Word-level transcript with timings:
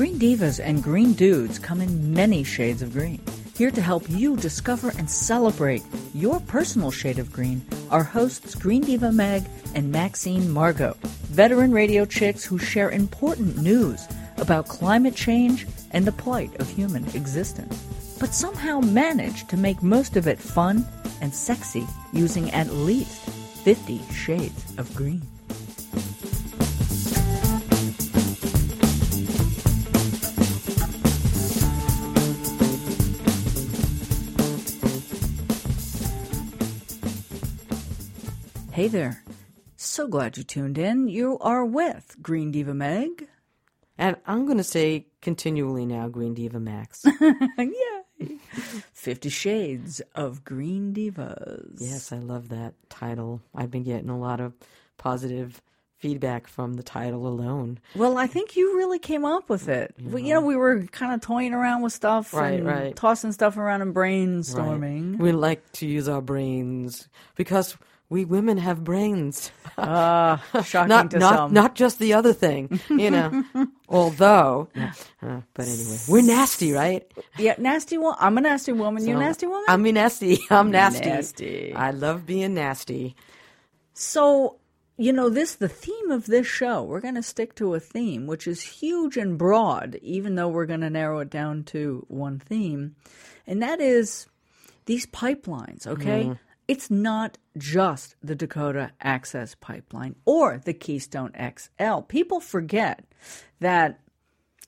Green 0.00 0.18
Divas 0.18 0.58
and 0.64 0.82
Green 0.82 1.12
Dudes 1.12 1.58
come 1.58 1.82
in 1.82 2.14
many 2.14 2.42
shades 2.42 2.80
of 2.80 2.94
green. 2.94 3.20
Here 3.54 3.70
to 3.70 3.82
help 3.82 4.08
you 4.08 4.34
discover 4.34 4.94
and 4.96 5.10
celebrate 5.10 5.82
your 6.14 6.40
personal 6.40 6.90
shade 6.90 7.18
of 7.18 7.30
green 7.30 7.60
are 7.90 8.02
hosts 8.02 8.54
Green 8.54 8.80
Diva 8.80 9.12
Meg 9.12 9.44
and 9.74 9.92
Maxine 9.92 10.50
Margot, 10.50 10.96
veteran 11.24 11.70
radio 11.70 12.06
chicks 12.06 12.42
who 12.42 12.56
share 12.56 12.90
important 12.90 13.58
news 13.58 14.08
about 14.38 14.68
climate 14.68 15.14
change 15.14 15.66
and 15.90 16.06
the 16.06 16.12
plight 16.12 16.58
of 16.58 16.70
human 16.70 17.04
existence, 17.14 17.84
but 18.18 18.32
somehow 18.32 18.80
manage 18.80 19.46
to 19.48 19.58
make 19.58 19.82
most 19.82 20.16
of 20.16 20.26
it 20.26 20.38
fun 20.38 20.82
and 21.20 21.34
sexy 21.34 21.86
using 22.14 22.50
at 22.52 22.72
least 22.72 23.28
50 23.64 24.00
shades 24.14 24.64
of 24.78 24.94
green. 24.94 25.20
Hey 38.80 38.88
there. 38.88 39.22
So 39.76 40.08
glad 40.08 40.38
you 40.38 40.42
tuned 40.42 40.78
in. 40.78 41.06
You 41.06 41.36
are 41.40 41.66
with 41.66 42.16
Green 42.22 42.50
Diva 42.50 42.72
Meg. 42.72 43.28
And 43.98 44.16
I'm 44.26 44.46
going 44.46 44.56
to 44.56 44.64
say 44.64 45.04
continually 45.20 45.84
now, 45.84 46.08
Green 46.08 46.32
Diva 46.32 46.58
Max. 46.58 47.04
Yay! 47.58 48.38
Fifty 48.94 49.28
Shades 49.28 50.00
of 50.14 50.44
Green 50.46 50.94
Divas. 50.94 51.74
yes, 51.78 52.10
I 52.10 52.20
love 52.20 52.48
that 52.48 52.72
title. 52.88 53.42
I've 53.54 53.70
been 53.70 53.82
getting 53.82 54.08
a 54.08 54.18
lot 54.18 54.40
of 54.40 54.54
positive 54.96 55.60
feedback 55.98 56.46
from 56.46 56.72
the 56.72 56.82
title 56.82 57.26
alone. 57.26 57.80
Well, 57.94 58.16
I 58.16 58.26
think 58.28 58.56
you 58.56 58.78
really 58.78 58.98
came 58.98 59.26
up 59.26 59.50
with 59.50 59.68
it. 59.68 59.94
We, 60.02 60.22
you 60.22 60.32
know, 60.32 60.40
we 60.40 60.56
were 60.56 60.84
kind 60.86 61.12
of 61.12 61.20
toying 61.20 61.52
around 61.52 61.82
with 61.82 61.92
stuff 61.92 62.32
Right, 62.32 62.54
and 62.54 62.66
right. 62.66 62.96
tossing 62.96 63.32
stuff 63.32 63.58
around 63.58 63.82
and 63.82 63.94
Right. 63.94 64.10
brainstorming. 64.14 65.18
We 65.18 65.32
like 65.32 65.70
to 65.72 65.86
use 65.86 66.08
our 66.08 66.22
brains 66.22 67.10
because 67.36 67.76
we 68.10 68.24
women 68.24 68.58
have 68.58 68.84
brains. 68.84 69.52
Ah, 69.78 70.44
shocking 70.64 70.88
not 70.88 71.10
to 71.12 71.18
not 71.18 71.34
some. 71.34 71.52
not 71.54 71.74
just 71.76 71.98
the 71.98 72.12
other 72.12 72.32
thing, 72.32 72.80
you 72.90 73.10
know. 73.10 73.44
Although, 73.88 74.68
uh, 75.22 75.40
but 75.54 75.66
anyway, 75.66 75.96
we're 76.08 76.22
nasty, 76.22 76.72
right? 76.72 77.10
yeah, 77.38 77.54
nasty 77.56 77.96
woman. 77.96 78.18
I'm 78.20 78.36
a 78.36 78.40
nasty 78.42 78.72
woman. 78.72 79.06
you 79.06 79.16
a 79.16 79.18
nasty 79.18 79.46
woman? 79.46 79.64
I'm 79.68 79.86
a 79.86 79.92
nasty. 79.92 80.38
I'm 80.50 80.70
nasty. 80.70 81.08
Nasty. 81.08 81.72
I 81.72 81.92
love 81.92 82.26
being 82.26 82.54
nasty. 82.54 83.14
So, 83.94 84.58
you 84.96 85.12
know, 85.12 85.28
this 85.30 85.54
the 85.54 85.68
theme 85.68 86.10
of 86.10 86.26
this 86.26 86.46
show. 86.46 86.82
We're 86.82 87.00
going 87.00 87.14
to 87.14 87.22
stick 87.22 87.54
to 87.56 87.74
a 87.74 87.80
theme 87.80 88.26
which 88.26 88.46
is 88.48 88.60
huge 88.60 89.16
and 89.16 89.38
broad, 89.38 89.98
even 90.02 90.34
though 90.34 90.48
we're 90.48 90.66
going 90.66 90.80
to 90.80 90.90
narrow 90.90 91.20
it 91.20 91.30
down 91.30 91.62
to 91.64 92.04
one 92.08 92.40
theme, 92.40 92.96
and 93.46 93.62
that 93.62 93.80
is 93.80 94.26
these 94.86 95.06
pipelines. 95.06 95.86
Okay, 95.86 96.32
it's 96.70 96.88
not 96.88 97.36
just 97.58 98.14
the 98.22 98.36
Dakota 98.36 98.92
Access 99.00 99.56
Pipeline 99.56 100.14
or 100.24 100.62
the 100.64 100.72
Keystone 100.72 101.32
XL. 101.34 102.02
People 102.02 102.38
forget 102.38 103.04
that 103.58 103.98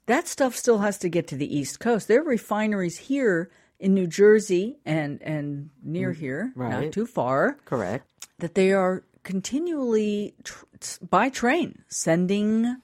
that 0.07 0.27
stuff 0.27 0.57
still 0.57 0.79
has 0.79 0.99
to 0.99 1.09
get 1.09 1.29
to 1.29 1.37
the 1.37 1.57
East 1.57 1.79
Coast. 1.79 2.09
There 2.09 2.23
are 2.23 2.25
refineries 2.25 2.99
here 2.99 3.53
in 3.79 3.95
New 3.95 4.09
Jersey 4.09 4.81
and 4.85 5.23
and 5.23 5.71
near 5.81 6.11
here, 6.11 6.53
not 6.57 6.91
too 6.93 7.07
far 7.07 7.59
Correct. 7.65 8.05
that 8.41 8.57
they 8.57 8.73
are 8.73 9.05
continually 9.23 10.35
tr- 10.43 10.65
by 11.09 11.29
train 11.29 11.85
sending 11.87 12.79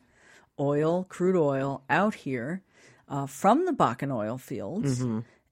oil, 0.61 1.07
crude 1.09 1.37
oil, 1.37 1.83
out 1.91 2.15
here 2.15 2.63
uh, 3.09 3.27
from 3.27 3.67
the 3.67 3.73
Bakken 3.73 4.15
oil 4.15 4.39
fields. 4.39 5.03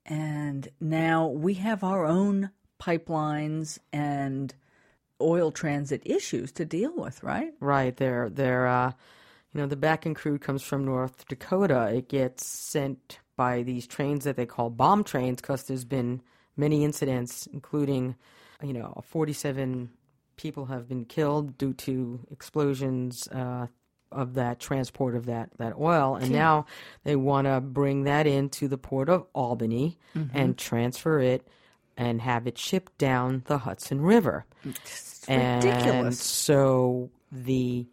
And 0.09 0.69
now 0.81 1.27
we 1.27 1.55
have 1.55 1.83
our 1.83 2.07
own 2.07 2.51
pipelines 2.79 3.79
and 3.93 4.55
oil 5.21 5.51
transit 5.51 6.03
issues 6.05 6.53
to 6.53 6.65
deal 6.65 6.93
with, 6.95 7.23
right? 7.23 7.53
Right. 7.61 7.97
They're 7.97 8.29
they're 8.29 8.67
uh, 8.67 8.93
you 9.53 9.61
know 9.61 9.67
the 9.67 9.77
Bakken 9.77 10.15
crude 10.15 10.41
comes 10.41 10.63
from 10.63 10.85
North 10.85 11.27
Dakota. 11.29 11.91
It 11.95 12.09
gets 12.09 12.47
sent 12.47 13.21
by 13.37 13.63
these 13.63 13.87
trains 13.87 14.25
that 14.25 14.37
they 14.37 14.47
call 14.47 14.71
bomb 14.71 15.05
trains 15.05 15.41
because 15.41 15.65
there's 15.65 15.85
been 15.85 16.23
many 16.57 16.85
incidents, 16.85 17.47
including 17.53 18.17
you 18.63 18.73
know 18.73 19.03
47 19.07 19.91
people 20.37 20.67
have 20.67 20.89
been 20.89 21.05
killed 21.05 21.57
due 21.59 21.75
to 21.75 22.21
explosions. 22.31 23.29
Uh, 23.29 23.67
of 24.13 24.35
that 24.35 24.61
transport 24.61 25.17
of 25.17 25.27
that, 25.27 25.51
that 25.59 25.75
oil, 25.77 26.15
and 26.15 26.31
now 26.31 26.65
they 27.03 27.17
want 27.17 27.45
to 27.47 27.61
bring 27.61 28.05
that 28.05 28.25
into 28.25 28.69
the 28.69 28.79
port 28.79 29.09
of 29.09 29.27
Albany 29.35 29.99
and 30.33 30.57
transfer 30.57 31.19
it 31.19 31.47
and 31.97 32.21
have 32.21 32.47
it 32.47 32.59
shipped 32.59 32.99
down 32.99 33.43
the 33.47 33.59
Hudson 33.59 34.01
River. 34.01 34.45
And 35.29 35.65
ridiculous. 35.65 36.21
so 36.21 37.11
the 37.33 37.87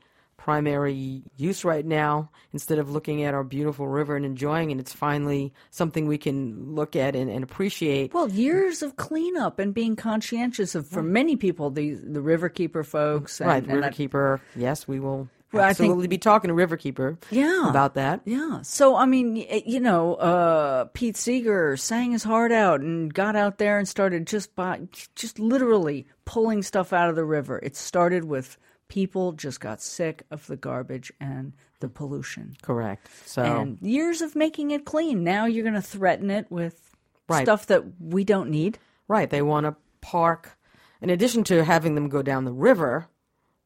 primary 0.44 1.24
use 1.38 1.64
right 1.64 1.86
now, 1.86 2.30
instead 2.52 2.78
of 2.78 2.92
looking 2.92 3.24
at 3.24 3.34
our 3.34 3.46
beautiful 3.46 3.88
river 3.88 4.18
and 4.18 4.26
enjoying 4.26 4.72
it, 4.72 4.80
it's 4.80 4.92
finally 4.92 5.54
something 5.70 6.06
we 6.06 6.18
can 6.18 6.76
look 6.76 6.98
at 6.98 7.16
and, 7.16 7.32
and 7.32 7.46
appreciate. 7.46 8.14
Well, 8.14 8.30
years 8.30 8.84
of 8.84 8.98
cleanup 8.98 9.58
and 9.58 9.74
being 9.74 9.96
conscientious 9.96 10.76
of, 10.76 10.86
for 10.86 11.02
many 11.02 11.38
people, 11.38 11.70
the 11.70 11.94
the 11.94 12.20
Riverkeeper 12.20 12.86
folks, 12.86 13.40
and, 13.40 13.48
right, 13.48 13.66
and 13.66 13.82
Riverkeeper. 13.82 14.42
Yes, 14.56 14.86
we 14.86 15.00
will 15.00 15.30
Well, 15.54 15.64
I 15.64 15.68
think- 15.74 15.88
absolutely 15.88 16.08
be 16.08 16.18
talking 16.18 16.50
to 16.50 16.54
Riverkeeper 16.56 17.18
Yeah. 17.32 17.70
about 17.70 17.94
that. 17.96 18.22
Yeah. 18.26 18.62
So 18.64 18.96
I 18.96 19.06
mean, 19.06 19.36
you 19.36 19.80
know, 19.80 20.16
uh, 20.16 20.86
Pete 20.94 21.16
Seeger 21.18 21.78
sang 21.78 22.12
his 22.12 22.24
heart 22.24 22.52
out 22.52 22.82
and 22.82 23.14
got 23.14 23.36
out 23.36 23.58
there 23.60 23.78
and 23.78 23.88
started 23.88 24.28
just 24.28 24.56
by 24.56 24.82
just 25.16 25.40
literally 25.40 26.08
pulling 26.26 26.64
stuff 26.64 26.92
out 26.94 27.10
of 27.10 27.16
the 27.16 27.26
river. 27.26 27.60
It 27.64 27.76
started 27.76 28.26
with 28.26 28.58
people 28.88 29.32
just 29.32 29.60
got 29.60 29.82
sick 29.82 30.24
of 30.30 30.46
the 30.48 30.56
garbage 30.58 31.12
and 31.20 31.54
the 31.80 31.90
pollution. 31.90 32.56
Correct. 32.62 33.10
So 33.26 33.42
And 33.44 33.78
years 33.82 34.22
of 34.22 34.36
making 34.36 34.72
it 34.72 34.86
clean. 34.86 35.24
Now 35.24 35.46
you're 35.46 35.64
going 35.64 35.74
to 35.74 35.82
threaten 35.82 36.30
it 36.30 36.50
with 36.52 36.92
Right. 37.30 37.44
stuff 37.46 37.66
that 37.68 37.84
we 38.02 38.24
don't 38.24 38.50
need. 38.50 38.78
Right. 39.08 39.30
They 39.30 39.42
want 39.42 39.66
to 39.66 39.76
park, 40.02 40.58
in 41.02 41.10
addition 41.10 41.44
to 41.46 41.64
having 41.64 41.96
them 41.96 42.08
go 42.10 42.22
down 42.22 42.46
the 42.46 42.54
river 42.54 43.08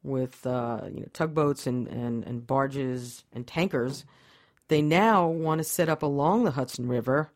with 0.03 0.45
uh, 0.45 0.81
you 0.91 1.01
know 1.01 1.07
tugboats 1.13 1.67
and, 1.67 1.87
and, 1.87 2.23
and 2.23 2.45
barges 2.47 3.23
and 3.33 3.45
tankers, 3.45 4.05
they 4.67 4.81
now 4.81 5.27
want 5.27 5.59
to 5.59 5.63
set 5.63 5.89
up 5.89 6.03
along 6.03 6.43
the 6.43 6.51
Hudson 6.51 6.87
River 6.87 7.31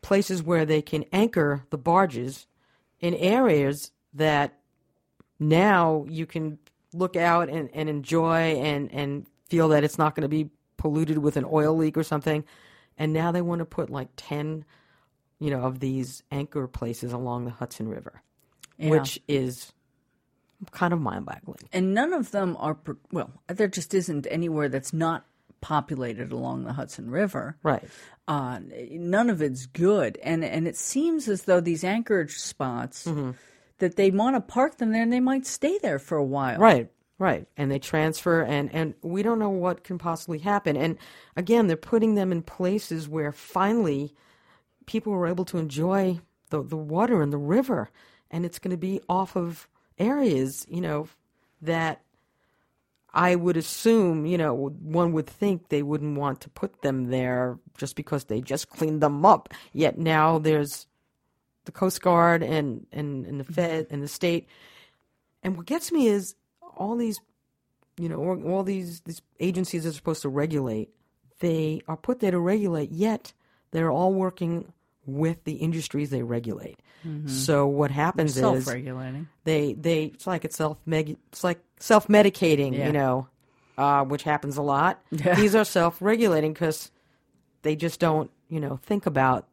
places 0.00 0.42
where 0.42 0.64
they 0.64 0.80
can 0.82 1.04
anchor 1.12 1.64
the 1.70 1.78
barges 1.78 2.46
in 3.00 3.14
areas 3.14 3.90
that 4.14 4.58
now 5.40 6.04
you 6.08 6.26
can 6.26 6.58
look 6.92 7.16
out 7.16 7.48
and, 7.48 7.68
and 7.72 7.88
enjoy 7.88 8.54
and, 8.56 8.92
and 8.92 9.26
feel 9.48 9.68
that 9.68 9.84
it's 9.84 9.98
not 9.98 10.14
going 10.14 10.22
to 10.22 10.28
be 10.28 10.50
polluted 10.76 11.18
with 11.18 11.36
an 11.36 11.44
oil 11.50 11.76
leak 11.76 11.96
or 11.96 12.02
something. 12.02 12.44
And 12.96 13.12
now 13.12 13.32
they 13.32 13.42
want 13.42 13.58
to 13.60 13.64
put 13.64 13.90
like 13.90 14.08
10 14.16 14.64
you 15.40 15.50
know, 15.50 15.60
of 15.60 15.78
these 15.80 16.22
anchor 16.32 16.66
places 16.66 17.12
along 17.12 17.44
the 17.44 17.50
Hudson 17.52 17.88
River, 17.88 18.22
Yeah. 18.76 18.90
which 18.90 19.20
is 19.28 19.72
kind 20.72 20.92
of 20.92 21.00
mind-boggling. 21.00 21.68
and 21.72 21.94
none 21.94 22.12
of 22.12 22.30
them 22.32 22.56
are 22.58 22.76
well 23.12 23.30
there 23.46 23.68
just 23.68 23.94
isn't 23.94 24.26
anywhere 24.30 24.68
that's 24.68 24.92
not 24.92 25.24
populated 25.60 26.32
along 26.32 26.64
the 26.64 26.72
hudson 26.72 27.10
river 27.10 27.56
Right. 27.62 27.82
uh, 28.26 28.58
none 28.90 29.30
of 29.30 29.42
it's 29.42 29.66
good 29.66 30.18
and 30.22 30.44
and 30.44 30.66
it 30.68 30.76
seems 30.76 31.28
as 31.28 31.42
though 31.42 31.60
these 31.60 31.84
anchorage 31.84 32.36
spots 32.38 33.06
Mm-hmm. 33.06 33.32
that 33.78 33.96
they 33.96 34.10
want 34.10 34.36
to 34.36 34.40
park 34.40 34.78
them 34.78 34.92
there 34.92 35.02
and 35.02 35.12
they 35.12 35.20
might 35.20 35.46
stay 35.46 35.78
there 35.78 35.98
for 35.98 36.16
a 36.18 36.24
while 36.24 36.58
Right. 36.58 36.90
Right. 37.20 37.48
And 37.56 37.68
they 37.70 37.80
transfer 37.80 38.42
and 38.42 38.72
and 38.72 38.94
we 39.02 39.24
don't 39.24 39.40
know 39.40 39.50
what 39.50 39.82
can 39.82 39.98
possibly 39.98 40.38
happen. 40.38 40.76
And 40.76 40.96
again, 41.34 41.66
they're 41.66 41.76
putting 41.76 42.14
them 42.14 42.30
in 42.30 42.42
places 42.42 43.08
where 43.08 43.32
finally 43.32 44.14
people 44.86 45.12
were 45.12 45.26
able 45.26 45.44
to 45.46 45.58
enjoy 45.58 46.20
the 46.50 46.62
the 46.62 46.76
water 46.76 47.20
and 47.20 47.32
the 47.32 47.36
river 47.38 47.90
and 48.30 48.44
it's 48.46 48.60
going 48.60 48.70
to 48.70 48.76
be 48.76 49.00
off 49.08 49.36
of 49.36 49.66
areas, 49.98 50.66
you 50.68 50.80
know, 50.80 51.08
that 51.62 52.00
I 53.12 53.34
would 53.34 53.56
assume, 53.56 54.26
you 54.26 54.38
know, 54.38 54.54
one 54.54 55.12
would 55.12 55.26
think 55.26 55.68
they 55.68 55.82
wouldn't 55.82 56.18
want 56.18 56.40
to 56.42 56.50
put 56.50 56.82
them 56.82 57.10
there 57.10 57.58
just 57.76 57.96
because 57.96 58.24
they 58.24 58.40
just 58.40 58.68
cleaned 58.70 59.02
them 59.02 59.24
up. 59.24 59.48
Yet 59.72 59.98
now 59.98 60.38
there's 60.38 60.86
the 61.64 61.72
Coast 61.72 62.00
Guard 62.00 62.42
and, 62.42 62.86
and, 62.92 63.26
and 63.26 63.40
the 63.40 63.44
mm-hmm. 63.44 63.52
Fed 63.54 63.86
and 63.90 64.02
the 64.02 64.08
state. 64.08 64.48
And 65.42 65.56
what 65.56 65.66
gets 65.66 65.90
me 65.90 66.08
is 66.08 66.34
all 66.76 66.96
these, 66.96 67.18
you 67.96 68.08
know, 68.08 68.40
all, 68.46 68.62
these, 68.62 69.00
these 69.00 69.22
agencies 69.40 69.86
are 69.86 69.92
supposed 69.92 70.22
to 70.22 70.28
regulate. 70.28 70.90
They 71.40 71.82
are 71.88 71.96
put 71.96 72.20
there 72.20 72.30
to 72.30 72.38
regulate, 72.38 72.90
yet 72.90 73.32
they're 73.70 73.90
all 73.90 74.12
working 74.12 74.72
with 75.08 75.42
the 75.44 75.54
industries 75.54 76.10
they 76.10 76.22
regulate. 76.22 76.78
So 77.26 77.66
what 77.66 77.90
happens 77.90 78.32
is 78.36 78.40
self-regulating 78.40 79.28
they 79.44 79.72
they 79.72 80.04
it's 80.04 80.26
like 80.26 80.44
it's 80.44 80.56
self 80.56 80.78
it's 80.86 81.42
like 81.42 81.60
self 81.80 82.06
medicating, 82.08 82.76
Yeah. 82.76 82.86
you 82.88 82.92
know, 82.92 83.28
uh, 83.78 84.04
which 84.04 84.24
happens 84.24 84.56
a 84.58 84.62
lot. 84.62 85.00
Yeah. 85.10 85.34
These 85.34 85.54
are 85.54 85.64
self 85.64 86.02
regulating 86.02 86.52
because 86.52 86.90
they 87.62 87.76
just 87.76 87.98
don't, 87.98 88.30
you 88.48 88.60
know, 88.60 88.78
think 88.82 89.06
about 89.06 89.46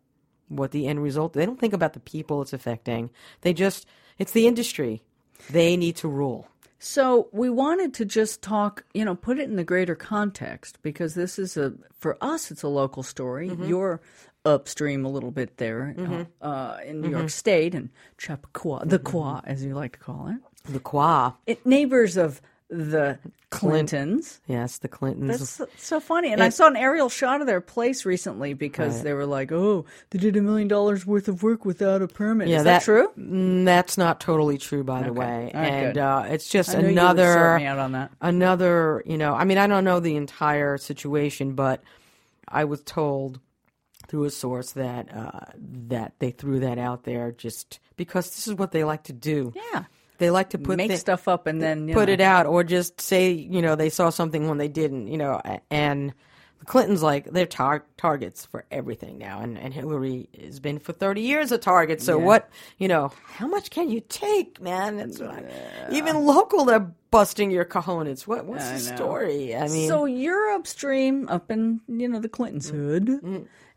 what 0.49 0.71
the 0.71 0.87
end 0.87 1.01
result. 1.01 1.33
They 1.33 1.45
don't 1.45 1.59
think 1.59 1.73
about 1.73 1.93
the 1.93 1.99
people 2.01 2.41
it's 2.41 2.51
affecting. 2.51 3.09
They 3.41 3.53
just 3.53 3.85
it's 4.17 4.33
the 4.33 4.47
industry. 4.47 5.01
They 5.49 5.77
need 5.77 5.95
to 5.97 6.09
rule. 6.09 6.47
So 6.79 7.29
we 7.31 7.49
wanted 7.49 7.93
to 7.95 8.05
just 8.05 8.41
talk, 8.41 8.83
you 8.93 9.05
know, 9.05 9.15
put 9.15 9.39
it 9.39 9.49
in 9.49 9.55
the 9.55 9.63
greater 9.63 9.95
context 9.95 10.79
because 10.81 11.15
this 11.15 11.39
is 11.39 11.55
a 11.57 11.73
for 11.97 12.17
us 12.21 12.51
it's 12.51 12.63
a 12.63 12.67
local 12.67 13.03
story. 13.03 13.49
Mm-hmm. 13.49 13.65
You're 13.65 14.01
upstream 14.45 15.05
a 15.05 15.09
little 15.09 15.31
bit 15.31 15.57
there 15.57 15.95
uh, 16.41 16.45
uh, 16.45 16.77
in 16.85 17.01
New 17.01 17.07
Mm-hmm. 17.07 17.17
York 17.17 17.29
State 17.29 17.73
and 17.75 17.89
Chappaqua, 18.17 18.85
the 18.85 18.99
Qua 18.99 19.41
as 19.45 19.63
you 19.65 19.73
like 19.75 19.93
to 19.93 19.99
call 19.99 20.27
it. 20.27 20.37
The 20.71 20.79
Qua, 20.79 21.33
it 21.45 21.65
neighbors 21.65 22.17
of 22.17 22.41
the 22.69 23.19
Clintons. 23.51 24.41
yes, 24.47 24.79
the 24.79 24.87
Clintons. 24.87 25.37
That's 25.39 25.49
so, 25.49 25.67
so 25.77 25.99
funny. 25.99 26.33
And 26.33 26.41
I 26.43 26.49
saw 26.49 26.67
an 26.67 26.75
aerial 26.75 27.09
shot 27.09 27.39
of 27.39 27.47
their 27.47 27.61
place 27.61 28.05
recently 28.05 28.53
because 28.53 29.03
they 29.03 29.13
were 29.13 29.25
like, 29.27 29.51
"Oh, 29.51 29.85
they 30.09 30.19
did 30.19 30.35
a 30.35 30.41
million 30.41 30.67
dollars 30.67 31.05
worth 31.05 31.27
of 31.27 31.43
work 31.43 31.63
without 31.63 32.01
a 32.01 32.07
permit." 32.07 32.47
yeah, 32.47 32.57
Is 32.57 32.63
that, 32.65 32.81
true? 32.81 33.11
Mm, 33.17 33.63
That's 33.65 33.97
not 33.97 34.19
totally 34.19 34.57
true, 34.57 34.83
by 34.83 35.03
the 35.03 35.13
way. 35.13 35.51
Right, 35.53 35.55
and 35.55 35.97
uh, 35.97 36.23
it's 36.27 36.49
just 36.49 36.73
you 36.73 36.79
another 36.79 37.57
me 37.59 37.65
out 37.65 37.77
on 37.79 37.91
that. 37.93 38.11
another. 38.19 39.03
You 39.05 39.17
know, 39.17 39.35
I 39.35 39.45
mean, 39.45 39.57
I 39.59 39.67
don't 39.67 39.83
know 39.85 39.99
the 39.99 40.15
entire 40.15 40.77
situation, 40.77 41.53
but 41.53 41.81
I 42.47 42.65
was 42.65 42.81
told 42.81 43.39
through 44.07 44.25
a 44.25 44.29
source 44.29 44.71
that 44.73 45.13
uh, 45.15 45.39
that 45.87 46.13
they 46.19 46.31
threw 46.31 46.59
that 46.59 46.77
out 46.77 47.03
there 47.03 47.31
just 47.31 47.79
because 47.95 48.29
this 48.31 48.47
is 48.47 48.53
what 48.53 48.71
they 48.71 48.83
like 48.83 49.03
to 49.03 49.13
do. 49.13 49.53
Yeah, 49.73 49.85
They 50.17 50.29
like 50.29 50.51
to 50.51 50.57
put 50.57 50.77
make 50.77 50.91
thi- 50.91 50.97
stuff 50.97 51.27
up 51.27 51.47
and 51.47 51.61
then 51.61 51.91
put 51.93 52.07
know. 52.09 52.13
it 52.13 52.21
out 52.21 52.45
or 52.45 52.63
just 52.63 53.01
say 53.01 53.31
you 53.31 53.61
know 53.61 53.75
they 53.75 53.89
saw 53.89 54.09
something 54.09 54.47
when 54.47 54.57
they 54.57 54.67
didn't 54.69 55.07
you 55.07 55.17
know 55.17 55.41
and 55.69 56.13
the 56.59 56.65
clintons 56.65 57.03
like 57.03 57.25
they're 57.31 57.45
tar- 57.45 57.85
targets 57.97 58.45
for 58.45 58.63
everything 58.71 59.17
now 59.17 59.41
and, 59.41 59.57
and 59.57 59.73
hillary 59.73 60.29
has 60.41 60.59
been 60.61 60.79
for 60.79 60.93
30 60.93 61.19
years 61.21 61.51
a 61.51 61.57
target 61.57 62.01
so 62.01 62.17
what 62.17 62.49
you 62.77 62.87
know 62.87 63.11
how 63.25 63.45
much 63.47 63.69
can 63.71 63.89
you 63.89 63.99
take 64.07 64.61
man? 64.61 64.95
That's 64.97 65.19
what 65.19 65.43
even 65.91 66.25
local 66.25 66.63
they're 66.65 66.91
busting 67.11 67.49
your 67.51 67.65
cojones. 67.65 68.25
What 68.27 68.45
what's 68.45 68.63
I 68.65 68.77
the 68.77 68.89
know. 68.89 68.95
story? 68.95 69.55
I 69.55 69.67
mean 69.67 69.87
So 69.89 70.05
you're 70.05 70.51
upstream, 70.53 71.27
up 71.29 71.49
in 71.51 71.81
you 71.87 72.07
know 72.09 72.19
the 72.19 72.29
Clintons' 72.29 72.69
hood, 72.69 73.09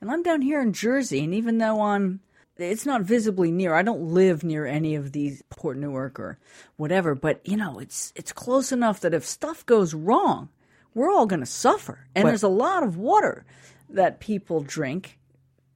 and 0.01 0.11
I'm 0.11 0.23
down 0.23 0.43
here 0.43 0.61
in 0.61 0.73
Jersey. 0.73 1.25
And 1.25 1.35
even 1.35 1.59
though 1.59 1.81
I'm, 1.83 2.21
it's 2.57 2.87
not 2.87 3.03
visibly 3.03 3.51
near. 3.51 3.75
I 3.75 3.83
don't 3.83 4.13
live 4.15 4.43
near 4.43 4.67
any 4.67 4.95
of 4.97 5.13
these 5.13 5.43
Port 5.51 5.77
Newark 5.77 6.19
or 6.19 6.39
whatever. 6.77 7.15
But 7.15 7.41
you 7.47 7.57
know, 7.57 7.79
it's 7.79 8.13
it's 8.17 8.33
close 8.33 8.73
enough 8.73 9.01
that 9.01 9.15
if 9.15 9.25
stuff 9.25 9.65
goes 9.67 9.95
wrong, 9.95 10.49
we're 10.95 11.11
all 11.11 11.27
going 11.27 11.41
to 11.41 11.47
suffer. 11.47 12.07
And 12.17 12.25
But- 12.25 12.31
there's 12.31 12.43
a 12.43 12.49
lot 12.49 12.83
of 12.83 12.97
water 12.97 13.45
that 13.91 14.19
people 14.21 14.61
drink, 14.61 15.19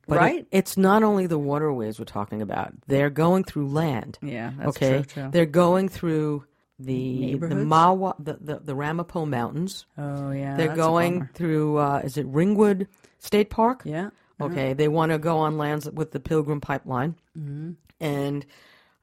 but 0.09 0.17
it- 0.17 0.19
right? 0.21 0.47
it's 0.51 0.77
not 0.77 1.03
only 1.05 1.27
the 1.29 1.39
waterways 1.39 1.99
we're 1.99 2.05
talking 2.05 2.43
about 2.43 2.73
they're 2.89 3.09
going 3.11 3.45
through 3.45 3.69
land 3.69 4.19
yeah, 4.21 4.53
that's 4.59 4.77
okay 4.77 5.03
true 5.05 5.29
they're 5.31 5.47
going 5.47 5.89
through 5.89 6.45
the 6.85 7.37
the? 7.39 7.55
Mahwah, 7.55 8.15
the, 8.19 8.39
the 8.41 8.61
the 8.61 8.75
Ramapo 8.75 9.27
Mountains. 9.27 9.87
Oh 9.97 10.31
yeah, 10.31 10.57
They're 10.57 10.75
going 10.75 11.29
through, 11.35 11.79
uh, 11.79 12.03
is 12.05 12.17
it 12.17 12.27
Ringwood 12.27 12.89
State 13.19 13.51
Park? 13.51 13.83
Yeah. 13.85 14.11
Okay. 14.41 14.73
They 14.73 14.89
want 14.89 15.13
to 15.13 15.19
go 15.19 15.39
on 15.39 15.59
lands 15.59 15.89
with 15.91 16.11
the 16.13 16.21
Pilgrim 16.21 16.61
Pipeline. 16.61 17.17
Mm-hmm. 17.39 17.73
And 18.01 18.47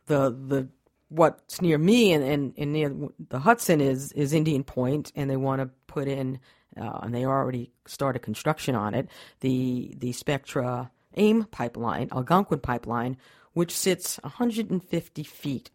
the, 0.08 0.32
the, 0.32 0.68
what's 1.10 1.62
near 1.62 1.78
me 1.78 2.12
and, 2.12 2.24
and, 2.24 2.54
and 2.58 2.74
near 2.74 2.94
the 3.30 3.40
Hudson 3.40 3.82
is, 3.82 4.12
is 4.12 4.34
Indian 4.34 4.64
Point, 4.64 5.12
and 5.16 5.30
they 5.30 5.38
want 5.38 5.62
to 5.62 5.70
put 5.88 6.08
in, 6.08 6.40
uh, 6.80 7.00
and 7.04 7.16
they 7.16 7.26
already 7.26 7.72
started 7.86 8.20
construction 8.20 8.76
on 8.76 8.94
it, 8.94 9.08
the, 9.40 9.94
the 9.98 10.12
Spectra 10.12 10.92
AIM 11.16 11.46
pipeline, 11.46 12.10
Algonquin 12.12 12.60
pipeline, 12.60 13.18
which 13.54 13.76
sits 13.76 14.20
150 14.24 15.24
feet 15.24 15.72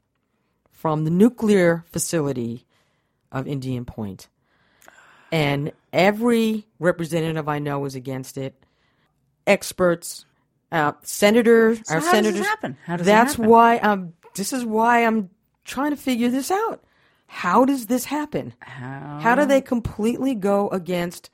from 0.84 1.04
the 1.04 1.10
nuclear 1.10 1.82
facility 1.90 2.66
of 3.32 3.48
Indian 3.48 3.86
Point. 3.86 4.28
And 5.32 5.72
every 5.94 6.66
representative 6.78 7.48
I 7.48 7.58
know 7.58 7.86
is 7.86 7.94
against 7.94 8.36
it. 8.36 8.54
Experts, 9.46 10.26
uh, 10.70 10.92
senators, 11.02 11.80
So 11.84 11.94
our 11.94 12.00
how 12.00 12.04
does 12.04 12.10
senators. 12.10 12.38
this 12.40 12.46
happen? 12.46 12.76
How 12.84 12.96
does 12.98 13.06
that's 13.06 13.32
happen? 13.32 13.48
why 13.48 13.78
I'm. 13.78 14.12
This 14.34 14.52
is 14.52 14.62
why 14.62 15.06
I'm 15.06 15.30
trying 15.64 15.92
to 15.92 15.96
figure 15.96 16.28
this 16.28 16.50
out. 16.50 16.84
How 17.28 17.64
does 17.64 17.86
this 17.86 18.04
happen? 18.04 18.52
How 18.60 19.20
How 19.22 19.34
do 19.36 19.46
they 19.46 19.62
completely 19.62 20.34
go 20.34 20.68
against 20.68 21.30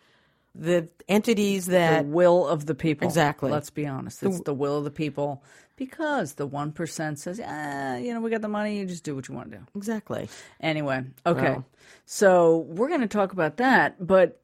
the 0.55 0.89
entities 1.09 1.67
the 1.67 1.73
that 1.73 2.07
will 2.07 2.47
of 2.47 2.67
the 2.67 2.77
people. 2.77 3.09
Exactly. 3.09 3.51
Let's 3.51 3.71
be 3.71 3.85
honest. 3.87 4.23
It's 4.23 4.43
the 4.43 4.55
will 4.55 4.79
of 4.79 4.85
the 4.85 4.91
people 4.93 5.43
because 5.81 6.35
the 6.35 6.47
1% 6.47 7.19
says, 7.19 7.41
ah, 7.45 7.97
you 7.97 8.13
know, 8.15 8.21
we 8.21 8.31
got 8.31 8.43
the 8.43 8.49
money, 8.49 8.79
you 8.79 8.85
just 8.87 9.03
do 9.03 9.15
what 9.17 9.27
you 9.29 9.35
want 9.35 9.51
to 9.51 9.57
do. 9.59 9.65
exactly? 9.75 10.29
Anyway, 10.61 11.03
okay. 11.27 11.43
Well. 11.53 11.65
So 12.05 12.59
we're 12.69 12.89
going 12.89 13.01
to 13.01 13.07
talk 13.09 13.33
about 13.33 13.57
that, 13.57 14.07
but 14.07 14.37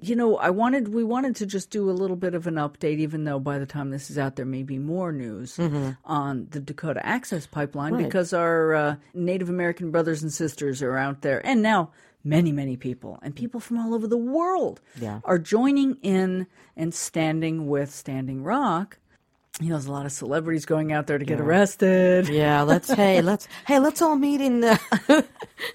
you 0.00 0.16
know, 0.16 0.36
I 0.36 0.50
wanted 0.50 0.88
we 0.92 1.04
wanted 1.04 1.36
to 1.36 1.46
just 1.46 1.70
do 1.70 1.88
a 1.88 1.92
little 1.92 2.16
bit 2.16 2.34
of 2.34 2.46
an 2.48 2.54
update, 2.56 2.98
even 2.98 3.22
though 3.24 3.38
by 3.38 3.58
the 3.60 3.66
time 3.66 3.90
this 3.90 4.10
is 4.10 4.18
out, 4.18 4.34
there 4.34 4.44
may 4.46 4.64
be 4.64 4.76
more 4.78 5.12
news 5.12 5.58
on 6.04 6.48
the 6.50 6.58
Dakota 6.60 7.04
Access 7.06 7.46
Pipeline 7.46 7.94
Right. 7.94 8.04
because 8.04 8.32
our 8.32 8.74
uh, 8.74 8.96
Native 9.14 9.48
American 9.48 9.92
brothers 9.92 10.20
and 10.22 10.32
sisters 10.32 10.82
are 10.82 10.96
out 10.96 11.22
there, 11.22 11.40
and 11.46 11.62
now 11.62 11.90
many, 12.24 12.50
many 12.50 12.76
people 12.76 13.18
and 13.22 13.34
people 13.36 13.60
from 13.60 13.78
all 13.78 13.94
over 13.94 14.08
the 14.08 14.16
world 14.16 14.80
Yeah. 15.00 15.20
are 15.24 15.38
joining 15.38 15.94
in 16.02 16.48
and 16.76 16.92
standing 16.92 17.68
with 17.68 17.94
Standing 17.94 18.42
Rock. 18.42 18.98
You 19.60 19.68
know, 19.68 19.74
there's 19.74 19.86
a 19.86 19.92
lot 19.92 20.06
of 20.06 20.12
celebrities 20.12 20.64
going 20.64 20.92
out 20.92 21.06
there 21.06 21.18
to 21.18 21.24
get 21.26 21.38
arrested. 21.38 22.26
Yeah, 22.26 22.62
let's 22.62 22.90
hey, 22.90 23.20
let's 23.22 23.46
hey, 23.66 23.78
let's 23.80 24.00
all 24.00 24.16
meet 24.16 24.40
in 24.40 24.64
uh, 24.64 24.78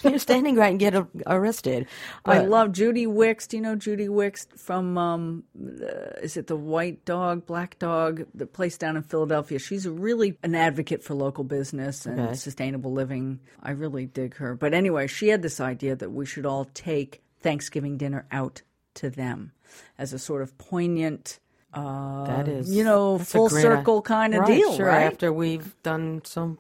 near 0.04 0.18
Standing 0.18 0.56
right 0.56 0.72
and 0.72 0.80
get 0.80 0.96
a, 0.96 1.08
arrested. 1.28 1.86
I 2.26 2.40
love 2.40 2.72
Judy 2.72 3.06
Wicks. 3.06 3.46
Do 3.46 3.58
you 3.58 3.62
know 3.62 3.76
Judy 3.76 4.10
Wicks 4.10 4.48
from, 4.58 4.98
um, 4.98 5.44
uh, 5.56 6.20
is 6.24 6.38
it 6.38 6.48
the 6.48 6.56
White 6.56 7.06
Dog, 7.06 7.46
Black 7.46 7.78
Dog, 7.78 8.26
the 8.34 8.48
place 8.48 8.80
down 8.80 8.98
in 8.98 9.04
Philadelphia? 9.04 9.60
She's 9.60 9.88
really 9.88 10.40
an 10.42 10.56
advocate 10.56 11.04
for 11.04 11.14
local 11.14 11.44
business 11.44 12.08
and 12.08 12.20
Okay. 12.20 12.34
sustainable 12.34 12.94
living. 12.94 13.40
I 13.62 13.72
really 13.72 14.08
dig 14.08 14.38
her. 14.38 14.56
But 14.56 14.74
anyway, 14.74 15.06
she 15.06 15.28
had 15.28 15.44
this 15.44 15.60
idea 15.62 15.96
that 15.96 16.10
we 16.12 16.26
should 16.26 16.48
all 16.48 16.66
take 16.74 17.22
Thanksgiving 17.42 17.98
dinner 17.98 18.26
out 18.32 18.64
to 18.96 19.12
them 19.12 19.52
as 20.00 20.14
a 20.14 20.20
sort 20.20 20.42
of 20.42 20.58
poignant, 20.58 21.40
uh, 21.74 22.26
That 22.26 22.48
is, 22.48 22.74
you 22.74 22.84
know, 22.84 23.18
full 23.20 23.50
circle 23.50 24.02
kind 24.02 24.34
of 24.34 24.42
right, 24.42 24.58
deal, 24.58 24.76
sure, 24.76 24.86
right? 24.88 25.04
After 25.04 25.32
we've 25.34 25.76
done 25.84 26.22
so 26.24 26.58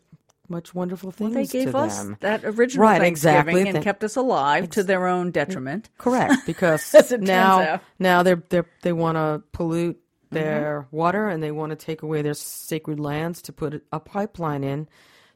much 0.50 0.74
wonderful 0.74 1.12
things 1.12 1.34
they 1.34 1.46
gave 1.46 1.76
us 1.76 1.98
them. 2.04 2.18
that 2.22 2.46
original 2.46 2.86
Right, 2.88 3.02
Thanksgiving 3.02 3.58
exactly. 3.58 3.70
and 3.70 3.84
kept 3.84 4.04
us 4.04 4.16
alive 4.16 4.70
to 4.72 4.84
their 4.84 5.06
own 5.08 5.32
detriment. 5.32 5.90
Correct, 5.98 6.34
because 6.46 6.94
As 6.96 7.12
it 7.12 7.18
turns 7.18 7.28
now 7.28 7.82
now 8.00 8.24
they're 8.24 8.42
they 8.50 8.60
are 8.60 8.66
they 8.82 8.94
want 8.94 9.16
to 9.18 9.44
pollute 9.52 10.00
Mm-hmm. 10.30 10.44
their 10.44 10.88
water 10.92 11.30
and 11.30 11.42
they 11.42 11.52
want 11.52 11.70
to 11.70 11.78
take 11.78 12.02
away 12.02 12.22
their 12.22 12.34
sacred 12.34 13.00
lands 13.00 13.42
to 13.44 13.54
put 13.54 13.82
a 13.94 14.00
pipeline 14.02 14.62
in 14.62 14.90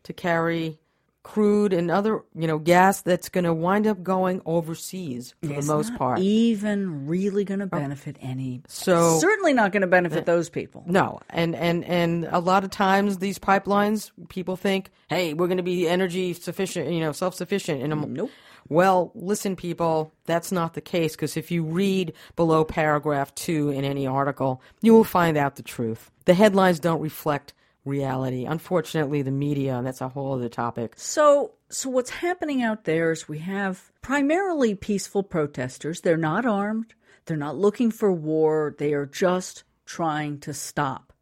to 0.03 0.11
carry 0.11 0.79
crude 1.23 1.71
and 1.71 1.91
other 1.91 2.23
you 2.35 2.47
know 2.47 2.57
gas 2.57 3.01
that's 3.01 3.29
going 3.29 3.43
to 3.43 3.53
wind 3.53 3.85
up 3.85 4.01
going 4.01 4.41
overseas 4.45 5.35
for 5.43 5.53
It's 5.53 5.67
the 5.67 5.73
most 5.73 5.89
not 5.91 5.99
part. 5.99 6.19
even 6.19 7.07
really 7.07 7.43
going 7.43 7.59
to 7.59 7.69
oh. 7.71 7.79
benefit 7.79 8.17
any. 8.21 8.63
So- 8.67 9.19
certainly 9.19 9.53
not 9.53 9.71
going 9.71 9.81
to 9.81 9.87
benefit 9.87 10.25
those 10.25 10.49
people. 10.49 10.83
No, 10.87 11.19
and 11.29 11.55
and 11.55 11.85
and 11.85 12.27
a 12.31 12.39
lot 12.39 12.63
of 12.63 12.71
times 12.71 13.17
these 13.17 13.37
pipelines, 13.39 14.11
people 14.29 14.55
think, 14.55 14.89
"Hey, 15.09 15.33
we're 15.33 15.47
going 15.47 15.57
to 15.57 15.63
be 15.63 15.87
energy 15.87 16.33
sufficient, 16.33 16.91
you 16.91 16.99
know, 16.99 17.11
self 17.11 17.35
sufficient." 17.35 17.81
And 17.83 17.93
I'm, 17.93 18.13
Nope. 18.13 18.31
Well, 18.69 19.11
listen, 19.15 19.55
people, 19.55 20.13
that's 20.25 20.51
not 20.51 20.75
the 20.75 20.81
case 20.81 21.13
because 21.15 21.35
if 21.35 21.51
you 21.51 21.63
read 21.63 22.13
below 22.35 22.63
paragraph 22.63 23.35
two 23.35 23.69
in 23.69 23.83
any 23.83 24.07
article, 24.07 24.61
you 24.81 24.93
will 24.93 25.03
find 25.03 25.35
out 25.35 25.55
the 25.57 25.63
truth. 25.63 26.09
The 26.25 26.33
headlines 26.33 26.79
don't 26.79 27.01
reflect 27.01 27.53
reality. 27.85 28.45
Unfortunately, 28.45 29.21
the 29.21 29.31
media, 29.31 29.77
and 29.77 29.87
that's 29.87 30.01
a 30.01 30.09
whole 30.09 30.33
other 30.33 30.49
topic. 30.49 30.93
So, 30.97 31.53
so 31.69 31.89
what's 31.89 32.09
happening 32.09 32.61
out 32.61 32.83
there 32.83 33.11
is 33.11 33.27
we 33.27 33.39
have 33.39 33.91
primarily 34.01 34.75
peaceful 34.75 35.23
protesters. 35.23 36.01
They're 36.01 36.17
not 36.17 36.45
armed. 36.45 36.93
They're 37.25 37.37
not 37.37 37.57
looking 37.57 37.91
for 37.91 38.11
war. 38.11 38.75
They 38.77 38.93
are 38.93 39.05
just 39.05 39.63
trying 39.85 40.39
to 40.41 40.53
stop 40.53 41.13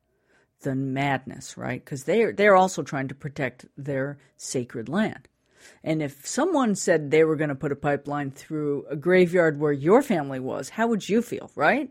the 0.62 0.76
madness, 0.76 1.58
right? 1.58 1.84
Because 1.84 2.04
they're 2.04 2.34
they're 2.34 2.56
also 2.56 2.84
trying 2.84 3.08
to 3.08 3.16
protect 3.16 3.66
their 3.78 4.18
sacred 4.38 4.90
land. 4.90 5.28
And 5.84 6.02
if 6.02 6.26
someone 6.26 6.76
said 6.76 7.12
they 7.12 7.24
were 7.24 7.36
going 7.36 7.50
to 7.50 7.56
put 7.56 7.72
a 7.72 7.76
pipeline 7.76 8.32
through 8.32 8.86
a 8.90 8.96
graveyard 8.96 9.60
where 9.60 9.72
your 9.72 10.02
family 10.02 10.40
was, 10.40 10.70
how 10.70 10.88
would 10.88 11.08
you 11.08 11.22
feel, 11.22 11.52
right? 11.56 11.90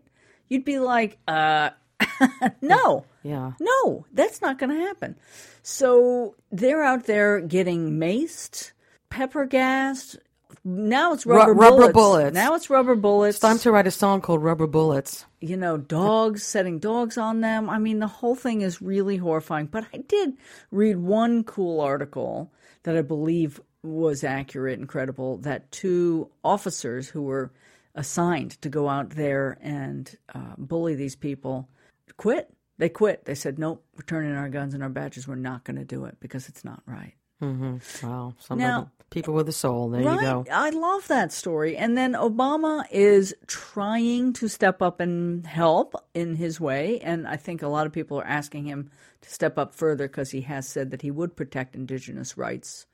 You'd 0.48 0.64
be 0.64 0.78
like, 0.78 1.18
uh, 1.28 1.70
no. 2.60 3.04
Yeah. 3.22 3.52
No, 3.60 4.06
that's 4.12 4.40
not 4.40 4.58
going 4.58 4.70
to 4.70 4.80
happen. 4.86 5.16
So 5.62 6.34
they're 6.50 6.82
out 6.82 7.04
there 7.04 7.40
getting 7.40 7.98
maced, 7.98 8.72
pepper 9.10 9.44
gassed, 9.46 10.18
now 10.64 11.12
it's 11.12 11.24
Ru- 11.24 11.36
rubber, 11.36 11.54
rubber 11.54 11.76
bullets. 11.76 11.92
bullets. 11.94 12.34
Now 12.34 12.54
it's 12.54 12.68
rubber 12.70 12.94
bullets. 12.94 13.36
It's 13.36 13.40
time 13.40 13.58
to 13.60 13.70
write 13.72 13.86
a 13.86 13.90
song 13.90 14.20
called 14.20 14.42
Rubber 14.42 14.66
Bullets. 14.66 15.24
you 15.40 15.56
know, 15.56 15.76
dogs, 15.78 16.42
setting 16.42 16.78
dogs 16.78 17.16
on 17.16 17.40
them. 17.40 17.70
I 17.70 17.78
mean, 17.78 18.00
the 18.00 18.06
whole 18.06 18.34
thing 18.34 18.60
is 18.60 18.82
really 18.82 19.16
horrifying. 19.16 19.66
But 19.66 19.86
I 19.94 19.98
did 19.98 20.34
read 20.70 20.96
one 20.98 21.44
cool 21.44 21.80
article 21.80 22.52
that 22.82 22.96
I 22.96 23.02
believe 23.02 23.60
was 23.82 24.24
accurate 24.24 24.78
and 24.78 24.88
credible 24.88 25.38
that 25.38 25.70
two 25.70 26.28
officers 26.44 27.08
who 27.08 27.22
were 27.22 27.52
assigned 27.94 28.60
to 28.62 28.68
go 28.68 28.88
out 28.88 29.10
there 29.10 29.58
and 29.62 30.14
uh, 30.34 30.54
bully 30.58 30.94
these 30.94 31.16
people 31.16 31.68
quit. 32.18 32.50
They 32.76 32.90
quit. 32.90 33.24
They 33.24 33.34
said, 33.34 33.58
nope, 33.58 33.82
we're 33.96 34.04
turning 34.04 34.34
our 34.34 34.48
guns 34.50 34.74
and 34.74 34.82
our 34.82 34.88
badges. 34.90 35.26
We're 35.26 35.34
not 35.36 35.64
going 35.64 35.78
to 35.78 35.84
do 35.84 36.04
it 36.04 36.18
because 36.20 36.48
it's 36.48 36.64
not 36.64 36.82
right. 36.86 37.14
Mm-hmm. 37.42 38.06
Wow. 38.06 38.34
Some 38.38 38.58
Now- 38.58 38.90
people 39.10 39.32
with 39.32 39.48
a 39.48 39.52
soul. 39.52 39.88
There 39.88 40.02
you 40.02 40.06
Right. 40.08 40.20
go. 40.20 40.44
I 40.52 40.68
love 40.70 41.08
that 41.08 41.32
story. 41.32 41.76
And 41.78 41.96
then 41.96 42.12
Obama 42.12 42.84
is 42.90 43.34
trying 43.46 44.34
to 44.34 44.48
step 44.48 44.82
up 44.82 45.00
and 45.00 45.46
help 45.46 45.94
in 46.14 46.34
his 46.36 46.60
way. 46.60 47.00
And 47.00 47.26
I 47.26 47.36
think 47.36 47.62
a 47.62 47.68
lot 47.68 47.86
of 47.86 47.92
people 47.92 48.20
are 48.20 48.26
asking 48.26 48.66
him 48.66 48.90
to 49.22 49.30
step 49.30 49.56
up 49.56 49.74
further 49.74 50.08
because 50.08 50.30
he 50.32 50.42
has 50.42 50.68
said 50.68 50.90
that 50.90 51.00
he 51.02 51.10
would 51.10 51.36
protect 51.36 51.74
indigenous 51.74 52.36
rights 52.36 52.86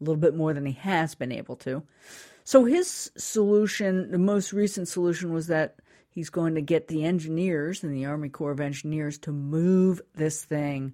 a 0.00 0.04
little 0.04 0.20
bit 0.20 0.34
more 0.34 0.54
than 0.54 0.64
he 0.64 0.72
has 0.72 1.14
been 1.14 1.32
able 1.32 1.56
to. 1.56 1.82
So 2.44 2.64
his 2.64 3.10
solution, 3.16 4.10
the 4.10 4.18
most 4.18 4.52
recent 4.54 4.88
solution, 4.88 5.32
was 5.34 5.48
that 5.48 5.76
he's 6.18 6.30
going 6.30 6.56
to 6.56 6.60
get 6.60 6.88
the 6.88 7.04
engineers 7.04 7.84
and 7.84 7.94
the 7.94 8.04
Army 8.04 8.28
Corps 8.28 8.50
of 8.50 8.58
Engineers 8.58 9.18
to 9.18 9.30
move 9.30 10.00
this 10.16 10.44
thing 10.44 10.92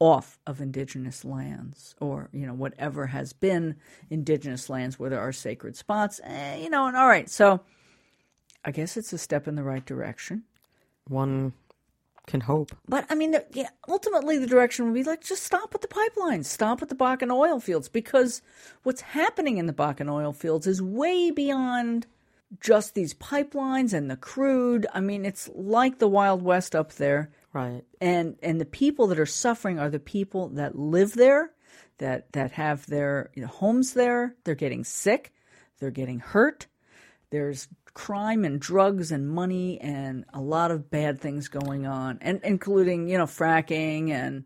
off 0.00 0.38
of 0.46 0.60
indigenous 0.60 1.24
lands 1.24 1.94
or 1.98 2.28
you 2.30 2.46
know 2.46 2.52
whatever 2.52 3.06
has 3.06 3.32
been 3.32 3.74
indigenous 4.10 4.68
lands 4.68 4.98
where 4.98 5.08
there 5.08 5.18
are 5.20 5.32
sacred 5.32 5.74
spots 5.74 6.20
eh, 6.24 6.56
you 6.58 6.68
know 6.68 6.86
and 6.86 6.94
all 6.94 7.06
right. 7.08 7.30
So 7.30 7.60
i 8.66 8.70
guess 8.70 8.98
it's 8.98 9.14
a 9.14 9.18
step 9.18 9.48
in 9.48 9.54
the 9.54 9.62
right 9.62 9.86
direction. 9.86 10.42
One 11.08 11.54
can 12.26 12.42
hope. 12.42 12.76
but 12.86 13.06
i 13.08 13.14
mean 13.14 13.30
the- 13.30 13.46
yeah, 13.54 13.70
ultimately 13.88 14.36
the 14.36 14.46
direction 14.46 14.84
would 14.84 14.92
be 14.94 15.04
like 15.04 15.22
just 15.24 15.42
stop 15.42 15.74
at 15.74 15.80
the 15.80 15.88
pipelines. 15.88 16.44
Stop 16.44 16.82
at 16.82 16.90
the 16.90 16.94
bakken 16.94 17.32
oil 17.32 17.60
fields 17.60 17.88
because 17.88 18.42
what's 18.82 19.00
happening 19.00 19.56
in 19.56 19.64
the 19.64 19.72
bakken 19.72 20.12
oil 20.12 20.34
fields 20.34 20.66
is 20.66 20.82
way 20.82 21.30
beyond 21.30 22.06
just 22.60 22.94
these 22.94 23.14
pipelines 23.14 23.92
and 23.92 24.10
the 24.10 24.16
crude. 24.16 24.86
I 24.92 25.00
mean 25.00 25.24
it's 25.24 25.48
like 25.54 25.98
the 25.98 26.08
wild 26.08 26.42
west 26.42 26.74
up 26.74 26.92
there. 26.94 27.30
Right. 27.52 27.84
and 28.02 28.36
and 28.42 28.60
the 28.60 28.66
people 28.66 29.06
that 29.06 29.18
are 29.18 29.24
suffering 29.24 29.78
are 29.78 29.88
the 29.88 29.98
people 29.98 30.50
that 30.50 30.78
live 30.78 31.14
there 31.14 31.52
that 31.98 32.32
that 32.32 32.52
have 32.52 32.86
their 32.86 33.30
you 33.34 33.42
know, 33.42 33.48
homes 33.48 33.94
there. 33.94 34.34
They're 34.44 34.54
getting 34.54 34.84
sick. 34.84 35.32
They're 35.78 35.90
getting 35.90 36.20
hurt. 36.20 36.66
There's 37.30 37.68
crime 37.94 38.44
and 38.44 38.60
drugs 38.60 39.10
and 39.10 39.28
money 39.28 39.80
and 39.80 40.26
a 40.34 40.40
lot 40.40 40.70
of 40.70 40.90
bad 40.90 41.18
things 41.18 41.48
going 41.48 41.86
on 41.86 42.18
and 42.20 42.40
including 42.44 43.08
you 43.08 43.16
know 43.16 43.24
fracking 43.24 44.10
and 44.10 44.44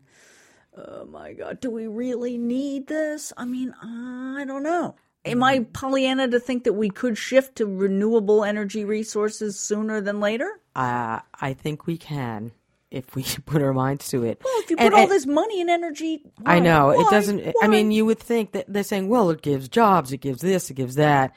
oh 0.77 1.03
my 1.05 1.33
god 1.33 1.59
do 1.59 1.69
we 1.69 1.85
really 1.85 2.37
need 2.37 2.87
this? 2.87 3.33
I 3.35 3.43
mean 3.43 3.75
i 3.83 4.45
don't 4.47 4.63
know 4.63 4.95
am 5.25 5.43
i 5.43 5.59
pollyanna 5.73 6.27
to 6.27 6.39
think 6.39 6.63
that 6.63 6.73
we 6.73 6.89
could 6.89 7.17
shift 7.17 7.55
to 7.57 7.65
renewable 7.65 8.43
energy 8.43 8.83
resources 8.85 9.59
sooner 9.59 10.01
than 10.01 10.19
later 10.19 10.49
Uh, 10.75 11.19
I 11.39 11.53
think 11.53 11.85
we 11.85 11.97
can 11.97 12.51
if 12.89 13.15
we 13.15 13.23
put 13.45 13.61
our 13.61 13.73
minds 13.73 14.09
to 14.09 14.23
it. 14.23 14.41
Well, 14.43 14.53
if 14.61 14.69
you 14.69 14.75
put 14.77 14.85
And- 14.85 14.93
all 14.93 15.01
and- 15.03 15.11
this 15.11 15.25
money 15.25 15.61
in 15.61 15.69
energy, 15.69 16.23
I 16.45 16.59
know 16.59 16.87
Why? 16.87 17.01
it 17.01 17.09
doesn't. 17.09 17.53
I 17.61 17.67
mean, 17.67 17.91
you 17.91 18.05
would 18.05 18.19
think 18.19 18.51
that 18.51 18.65
they're 18.67 18.83
saying, 18.83 19.07
"Well, 19.07 19.29
it 19.29 19.41
gives 19.41 19.69
jobs, 19.69 20.11
it 20.11 20.17
gives 20.17 20.41
this, 20.41 20.69
it 20.69 20.73
gives 20.75 20.95
that." 20.95 21.33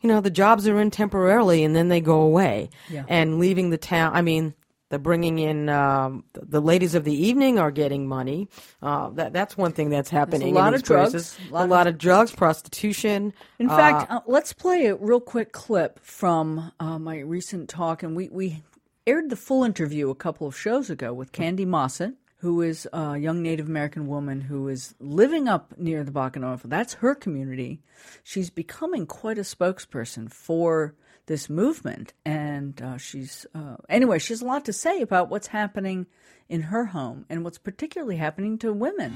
You 0.00 0.08
know, 0.08 0.20
the 0.20 0.30
jobs 0.30 0.66
are 0.68 0.80
in 0.80 0.90
temporarily, 0.90 1.62
and 1.64 1.74
then 1.76 1.88
they 1.88 2.00
go 2.00 2.20
away. 2.20 2.70
Yeah. 2.90 3.04
And 3.08 3.38
leaving 3.38 3.70
the 3.70 3.78
town. 3.78 4.14
I 4.14 4.22
mean, 4.22 4.54
they're 4.88 4.98
bringing 4.98 5.38
in 5.38 5.68
um, 5.68 6.24
the 6.32 6.60
ladies 6.60 6.94
of 6.94 7.04
the 7.04 7.12
evening 7.14 7.58
are 7.58 7.70
getting 7.70 8.06
money. 8.06 8.48
Uh, 8.80 9.10
that 9.10 9.32
that's 9.32 9.56
one 9.56 9.72
thing 9.72 9.90
that's 9.90 10.10
happening. 10.10 10.48
A 10.56 10.58
lot 10.58 10.68
in 10.68 10.74
of 10.74 10.82
drugs, 10.84 11.10
places. 11.12 11.38
a 11.48 11.52
lot 11.52 11.60
a 11.60 11.64
of- 11.64 11.70
lot 11.70 11.86
of 11.88 11.98
drugs, 11.98 12.32
prostitution. 12.32 13.32
In 13.58 13.68
fact, 13.68 14.10
uh, 14.10 14.20
let's 14.26 14.52
play 14.52 14.86
a 14.86 14.94
real 14.94 15.20
quick 15.20 15.52
clip 15.52 15.98
from 16.04 16.72
uh, 16.80 16.98
my 16.98 17.18
recent 17.20 17.68
talk, 17.68 18.02
and 18.02 18.16
we 18.16 18.28
we 18.28 18.62
aired 19.06 19.30
the 19.30 19.36
full 19.36 19.64
interview 19.64 20.10
a 20.10 20.14
couple 20.14 20.46
of 20.46 20.56
shows 20.56 20.90
ago 20.90 21.12
with 21.12 21.32
Kandi 21.32 21.66
Mossett, 21.66 22.14
who 22.38 22.60
is 22.62 22.88
a 22.92 23.16
young 23.16 23.42
Native 23.42 23.66
American 23.68 24.06
woman 24.08 24.40
who 24.40 24.68
is 24.68 24.94
living 25.00 25.48
up 25.48 25.74
near 25.78 26.04
the 26.04 26.10
Bakken 26.12 26.44
oil. 26.44 26.60
That's 26.64 26.94
her 26.94 27.14
community. 27.14 27.80
She's 28.24 28.50
becoming 28.50 29.06
quite 29.06 29.38
a 29.38 29.42
spokesperson 29.42 30.30
for 30.32 30.94
this 31.26 31.50
movement, 31.50 32.12
and 32.24 32.80
uh, 32.80 32.96
she's 32.96 33.46
uh, 33.54 33.76
anyway. 33.88 34.18
She 34.18 34.32
has 34.32 34.42
a 34.42 34.44
lot 34.44 34.64
to 34.66 34.72
say 34.72 35.02
about 35.02 35.28
what's 35.28 35.48
happening 35.48 36.06
in 36.48 36.62
her 36.62 36.86
home 36.86 37.26
and 37.28 37.44
what's 37.44 37.58
particularly 37.58 38.16
happening 38.16 38.58
to 38.58 38.72
women. 38.72 39.12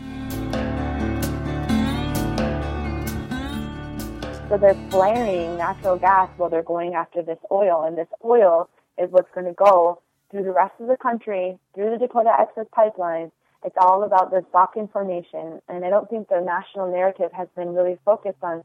So 4.48 4.58
they're 4.58 4.74
flaring 4.90 5.56
natural 5.56 5.96
gas 5.96 6.28
while 6.36 6.50
they're 6.50 6.64
going 6.64 6.94
after 6.94 7.22
this 7.22 7.38
oil, 7.52 7.84
and 7.84 7.96
this 7.96 8.08
oil 8.24 8.68
is 8.98 9.08
what's 9.10 9.30
going 9.32 9.46
to 9.46 9.52
go 9.52 10.02
through 10.30 10.42
the 10.42 10.52
rest 10.52 10.74
of 10.80 10.88
the 10.88 10.96
country, 10.96 11.56
through 11.74 11.90
the 11.90 11.98
Dakota 11.98 12.30
Access 12.36 12.66
Pipeline. 12.72 13.30
It's 13.64 13.76
all 13.80 14.02
about 14.02 14.32
this 14.32 14.44
Bakken 14.52 14.90
Formation, 14.90 15.60
and 15.68 15.84
I 15.84 15.90
don't 15.90 16.08
think 16.10 16.28
the 16.28 16.40
national 16.40 16.90
narrative 16.90 17.30
has 17.32 17.46
been 17.54 17.74
really 17.74 17.98
focused 18.04 18.42
on 18.42 18.64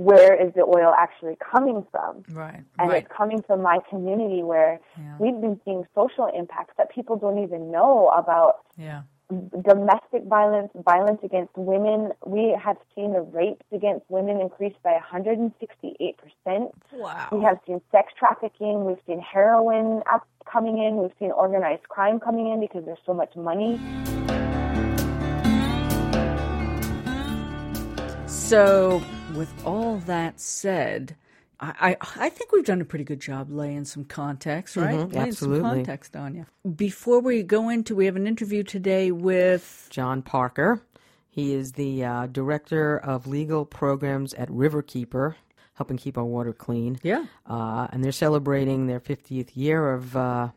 where 0.00 0.34
is 0.34 0.50
the 0.54 0.62
oil 0.62 0.94
actually 0.96 1.36
coming 1.52 1.86
from. 1.90 2.24
Right, 2.32 2.62
And 2.78 2.90
it's 2.92 3.08
coming 3.14 3.42
from 3.42 3.60
my 3.60 3.78
community 3.90 4.42
where 4.42 4.80
Yeah. 4.96 5.16
we've 5.18 5.38
been 5.38 5.60
seeing 5.64 5.86
social 5.94 6.26
impacts 6.26 6.74
that 6.78 6.88
people 6.90 7.16
don't 7.16 7.38
even 7.38 7.70
know 7.70 8.08
about 8.08 8.60
yeah. 8.78 9.02
domestic 9.62 10.24
violence, 10.24 10.70
violence 10.74 11.20
against 11.22 11.52
women. 11.54 12.12
We 12.24 12.56
have 12.66 12.78
seen 12.94 13.12
the 13.12 13.20
rapes 13.20 13.66
against 13.72 14.08
women 14.08 14.40
increase 14.40 14.74
by 14.82 14.94
168%. 15.12 16.72
Wow. 16.94 17.28
We 17.30 17.42
have 17.42 17.58
seen 17.66 17.82
sex 17.92 18.14
trafficking. 18.18 18.86
We've 18.86 19.02
seen 19.06 19.20
heroin 19.20 20.02
up 20.10 20.26
coming 20.50 20.78
in. 20.78 20.96
We've 20.96 21.12
seen 21.18 21.30
organized 21.30 21.86
crime 21.90 22.20
coming 22.20 22.48
in 22.50 22.58
because 22.60 22.86
there's 22.86 23.04
so 23.04 23.12
much 23.12 23.36
money. 23.36 23.78
So, 28.26 29.00
with 29.36 29.52
all 29.64 29.98
that 30.06 30.40
said, 30.40 31.16
I, 31.60 31.96
I, 32.00 32.24
I 32.24 32.28
think 32.30 32.52
we've 32.52 32.64
done 32.64 32.80
a 32.80 32.84
pretty 32.84 33.04
good 33.04 33.20
job 33.20 33.50
laying 33.50 33.84
some 33.84 34.04
context, 34.04 34.76
right? 34.76 34.94
Mhm, 34.98 35.14
laying 35.14 35.28
absolutely. 35.28 35.60
some 35.60 35.70
context 35.76 36.16
on 36.16 36.34
you. 36.34 36.46
Before 36.74 37.20
we 37.20 37.42
go 37.42 37.68
into, 37.68 37.94
we 37.94 38.06
have 38.06 38.16
an 38.16 38.26
interview 38.26 38.62
today 38.62 39.10
with 39.10 39.86
John 39.90 40.22
Parker. 40.22 40.82
He 41.28 41.54
is 41.54 41.72
the 41.72 42.04
uh, 42.04 42.26
director 42.26 42.98
of 42.98 43.26
legal 43.26 43.64
programs 43.64 44.34
at 44.34 44.48
Riverkeeper, 44.48 45.34
helping 45.74 45.96
keep 45.96 46.18
our 46.18 46.24
water 46.24 46.52
clean. 46.52 46.98
yeah, 47.02 47.26
Uh, 47.46 47.86
and 47.92 48.02
they're 48.02 48.12
celebrating 48.12 48.86
their 48.86 49.00
50th 49.00 49.50
year 49.54 49.92
of 49.92 50.16
uh, 50.16 50.48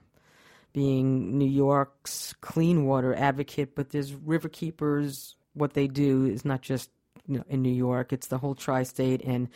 being 0.73 1.37
New 1.37 1.49
York's 1.49 2.33
clean 2.41 2.85
water 2.85 3.13
advocate. 3.13 3.75
But 3.75 3.91
there's 3.91 4.11
Riverkeepers. 4.13 5.35
What 5.53 5.73
they 5.73 5.87
do 5.87 6.25
is 6.25 6.43
not 6.43 6.61
just 6.63 6.89
you 7.27 7.37
know, 7.37 7.45
in 7.49 7.61
New 7.61 7.73
York; 7.73 8.13
it's 8.13 8.27
the 8.27 8.37
whole 8.37 8.55
tri-state 8.55 9.21
and 9.23 9.49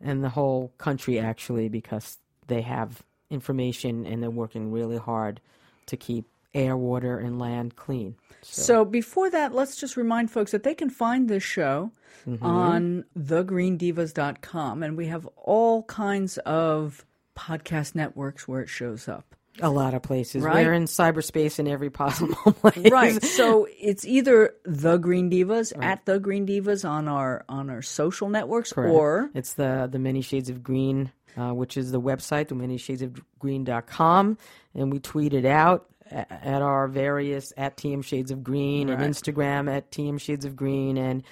and 0.00 0.22
the 0.22 0.28
whole 0.28 0.72
country 0.78 1.18
actually, 1.18 1.68
because 1.68 2.18
they 2.46 2.62
have 2.62 3.02
information 3.30 4.06
and 4.06 4.22
they're 4.22 4.30
working 4.30 4.70
really 4.70 4.98
hard 4.98 5.40
to 5.86 5.96
keep 5.96 6.26
air, 6.54 6.76
water, 6.76 7.18
and 7.18 7.38
land 7.38 7.76
clean. 7.76 8.16
So 8.42 8.84
before 8.84 9.30
that, 9.30 9.54
let's 9.54 9.76
just 9.76 9.96
remind 9.96 10.30
folks 10.30 10.52
that 10.52 10.62
they 10.62 10.74
can 10.74 10.90
find 10.90 11.28
this 11.28 11.42
show 11.42 11.92
mm-hmm. 12.26 12.44
on 12.44 13.04
thegreendivas.com 13.16 14.82
and 14.82 14.96
we 14.96 15.06
have 15.06 15.26
all 15.36 15.82
kinds 15.84 16.38
of 16.38 17.04
podcast 17.36 17.94
networks 17.94 18.48
where 18.48 18.62
it 18.62 18.68
shows 18.68 19.06
up. 19.06 19.35
A 19.62 19.70
lot 19.70 19.94
of 19.94 20.02
places. 20.02 20.42
Right. 20.42 20.66
We're 20.66 20.74
in 20.74 20.84
cyberspace 20.84 21.58
in 21.58 21.66
every 21.66 21.90
possible 21.90 22.34
place. 22.52 22.90
Right. 22.90 23.22
So 23.22 23.66
it's 23.80 24.04
either 24.04 24.54
the 24.64 24.98
Green 24.98 25.30
Divas 25.30 25.72
at 25.82 26.04
the 26.04 26.18
Green 26.18 26.46
Divas 26.46 26.88
on 26.88 27.08
our 27.08 27.44
on 27.48 27.70
our 27.70 27.82
social 27.82 28.28
networks 28.28 28.72
Correct. 28.72 28.92
or 28.94 29.30
it's 29.34 29.54
the 29.54 29.88
the 29.90 29.98
Many 29.98 30.20
Shades 30.20 30.50
of 30.50 30.62
Green, 30.62 31.10
uh, 31.36 31.52
which 31.54 31.76
is 31.76 31.90
the 31.92 32.00
website, 32.00 32.48
the 32.48 32.54
Many 32.54 32.76
Shades 32.76 33.02
of 33.02 33.20
Green.com, 33.38 34.38
and 34.74 34.92
we 34.92 34.98
tweet 35.00 35.32
it 35.34 35.44
out 35.46 35.86
a- 36.10 36.30
at 36.32 36.62
our 36.62 36.86
various 36.88 37.52
at 37.56 37.76
TM 37.76 38.04
Shades 38.04 38.30
of 38.30 38.44
Green 38.44 38.88
and 38.90 39.02
Instagram 39.02 39.70
at 39.74 39.90
TM 39.90 40.20
Shades 40.20 40.44
of 40.44 40.54
Green 40.56 40.96
and 40.96 41.22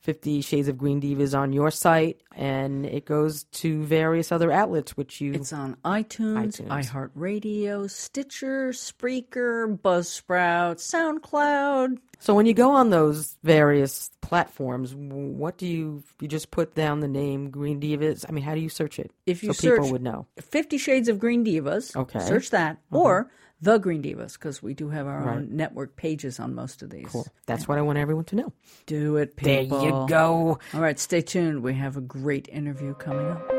Fifty 0.00 0.40
Shades 0.40 0.66
of 0.68 0.78
Green 0.78 0.98
Divas 0.98 1.38
on 1.38 1.52
your 1.52 1.70
site, 1.70 2.22
and 2.34 2.86
it 2.86 3.04
goes 3.04 3.44
to 3.44 3.82
various 3.82 4.32
other 4.32 4.50
outlets, 4.50 4.96
which 4.96 5.20
you. 5.20 5.34
It's 5.34 5.52
on 5.52 5.76
iTunes, 5.84 6.58
iTunes. 6.58 7.12
iHeartRadio, 7.14 7.90
Stitcher, 7.90 8.70
Spreaker, 8.70 9.78
Buzzsprout, 9.78 10.78
SoundCloud. 10.78 11.98
So 12.18 12.34
when 12.34 12.46
you 12.46 12.54
go 12.54 12.70
on 12.70 12.88
those 12.88 13.36
various 13.42 14.10
platforms, 14.22 14.94
what 14.94 15.58
do 15.58 15.66
you 15.66 16.02
you 16.20 16.28
just 16.28 16.50
put 16.50 16.74
down 16.74 17.00
the 17.00 17.08
name 17.08 17.50
Green 17.50 17.78
Divas? 17.78 18.24
I 18.26 18.32
mean, 18.32 18.44
how 18.44 18.54
do 18.54 18.60
you 18.60 18.70
search 18.70 18.98
it? 18.98 19.10
If 19.26 19.42
you 19.42 19.52
so 19.52 19.70
people 19.70 19.92
would 19.92 20.02
know. 20.02 20.26
Fifty 20.40 20.78
Shades 20.78 21.08
of 21.08 21.18
Green 21.18 21.44
Divas. 21.44 21.94
Okay. 21.94 22.20
Search 22.20 22.50
that. 22.50 22.78
Uh-huh. 22.90 23.02
Or 23.02 23.30
The 23.62 23.78
Green 23.78 24.02
Divas, 24.02 24.34
because 24.34 24.62
we 24.62 24.72
do 24.72 24.88
have 24.88 25.06
our 25.06 25.28
own 25.30 25.54
network 25.54 25.94
pages 25.96 26.40
on 26.40 26.54
most 26.54 26.82
of 26.82 26.88
these. 26.90 27.08
Cool. 27.08 27.26
That's 27.46 27.68
what 27.68 27.76
I 27.76 27.82
want 27.82 27.98
everyone 27.98 28.24
to 28.26 28.36
know. 28.36 28.52
Do 28.86 29.16
it, 29.16 29.36
There 29.36 29.62
you 29.62 30.06
go. 30.08 30.58
All 30.72 30.80
right, 30.80 30.98
stay 30.98 31.20
tuned. 31.20 31.62
We 31.62 31.74
have 31.74 31.96
a 31.96 32.00
great 32.00 32.48
interview 32.48 32.94
coming 32.94 33.26
up. 33.26 33.50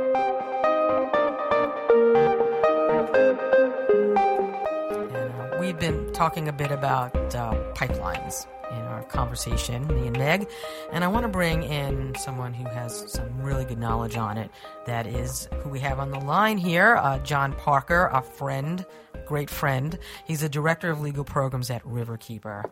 And, 4.91 5.15
uh, 5.15 5.57
we've 5.59 5.77
been 5.79 6.11
talking 6.13 6.47
a 6.47 6.53
bit 6.53 6.71
about 6.71 7.15
uh, 7.35 7.53
pipelines 7.81 8.45
in 8.69 8.77
our 8.77 9.03
conversation, 9.05 9.87
me 9.87 10.05
and 10.07 10.17
Meg, 10.17 10.47
and 10.91 11.03
I 11.03 11.07
want 11.07 11.23
to 11.23 11.27
bring 11.27 11.63
in 11.63 12.13
someone 12.15 12.53
who 12.53 12.65
has 12.65 13.11
some 13.11 13.41
really 13.41 13.65
good 13.65 13.79
knowledge 13.79 14.15
on 14.15 14.37
it. 14.37 14.51
That 14.85 15.07
is 15.07 15.49
who 15.63 15.69
we 15.69 15.79
have 15.79 15.99
on 15.99 16.11
the 16.11 16.19
line 16.19 16.59
here, 16.59 16.95
uh, 16.97 17.17
John 17.19 17.53
Parker, 17.53 18.05
a 18.13 18.21
friend, 18.21 18.85
great 19.25 19.49
friend. 19.49 19.97
He's 20.25 20.41
the 20.41 20.49
director 20.49 20.91
of 20.91 21.01
legal 21.01 21.23
programs 21.23 21.71
at 21.71 21.83
Riverkeeper. 21.83 22.65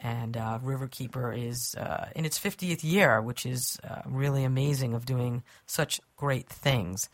And 0.00 0.36
uh, 0.36 0.60
Riverkeeper 0.62 1.36
is 1.38 1.74
uh, 1.74 2.08
in 2.16 2.24
its 2.24 2.38
50th 2.38 2.82
year, 2.82 3.20
which 3.20 3.44
is 3.44 3.78
uh, 3.88 4.00
really 4.06 4.44
amazing 4.44 4.94
of 4.94 5.04
doing 5.04 5.42
such 5.66 6.00
great 6.16 6.48
things. 6.48 7.10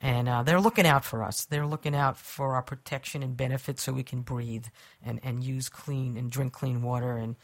And 0.00 0.28
uh, 0.28 0.42
they're 0.42 0.60
looking 0.60 0.86
out 0.86 1.04
for 1.04 1.22
us. 1.22 1.44
They're 1.44 1.66
looking 1.66 1.94
out 1.94 2.16
for 2.16 2.54
our 2.54 2.62
protection 2.62 3.22
and 3.22 3.36
benefits 3.36 3.82
so 3.82 3.92
we 3.92 4.02
can 4.02 4.22
breathe 4.22 4.66
and, 5.04 5.20
and 5.22 5.44
use 5.44 5.68
clean 5.68 6.16
and 6.16 6.30
drink 6.30 6.54
clean 6.54 6.80
water 6.82 7.16
and 7.18 7.36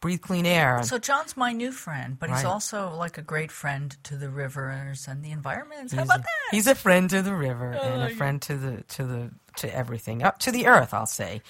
breathe 0.00 0.22
clean 0.22 0.46
air. 0.46 0.82
So 0.82 0.98
John's 0.98 1.36
my 1.36 1.52
new 1.52 1.72
friend, 1.72 2.18
but 2.18 2.30
he's 2.30 2.44
also 2.44 2.94
like 2.96 3.18
a 3.18 3.22
great 3.22 3.52
friend 3.52 3.94
to 4.04 4.16
the 4.16 4.30
rivers 4.30 5.06
and 5.06 5.22
the 5.22 5.30
environment. 5.30 5.92
How 5.92 6.04
about 6.04 6.20
a, 6.20 6.22
that? 6.22 6.28
He's 6.50 6.66
a 6.66 6.74
friend 6.74 7.08
to 7.10 7.20
the 7.20 7.34
river 7.34 7.78
Oh, 7.78 7.84
and 7.86 8.02
a 8.10 8.14
friend 8.14 8.40
to 8.42 8.56
the 8.56 8.82
to 8.82 9.04
the 9.04 9.30
to 9.56 9.74
everything 9.74 10.22
up 10.22 10.38
to 10.40 10.50
the 10.50 10.66
earth. 10.66 10.94
I'll 10.94 11.04
say. 11.04 11.42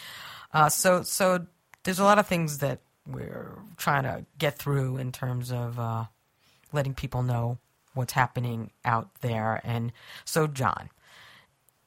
Uh, 0.52 0.69
so 0.69 1.02
so 1.02 1.47
there's 1.85 2.00
a 2.00 2.04
lot 2.04 2.19
of 2.19 2.26
things 2.26 2.59
that 2.59 2.80
we're 3.07 3.57
trying 3.76 4.02
to 4.02 4.26
get 4.37 4.59
through 4.59 4.97
in 4.97 5.12
terms 5.12 5.52
of 5.52 5.78
uh, 5.78 6.04
letting 6.73 6.95
people 6.95 7.23
know 7.23 7.59
what's 8.00 8.12
happening 8.12 8.71
out 8.85 9.09
there. 9.21 9.61
And 9.62 9.92
so 10.25 10.47
John, 10.47 10.90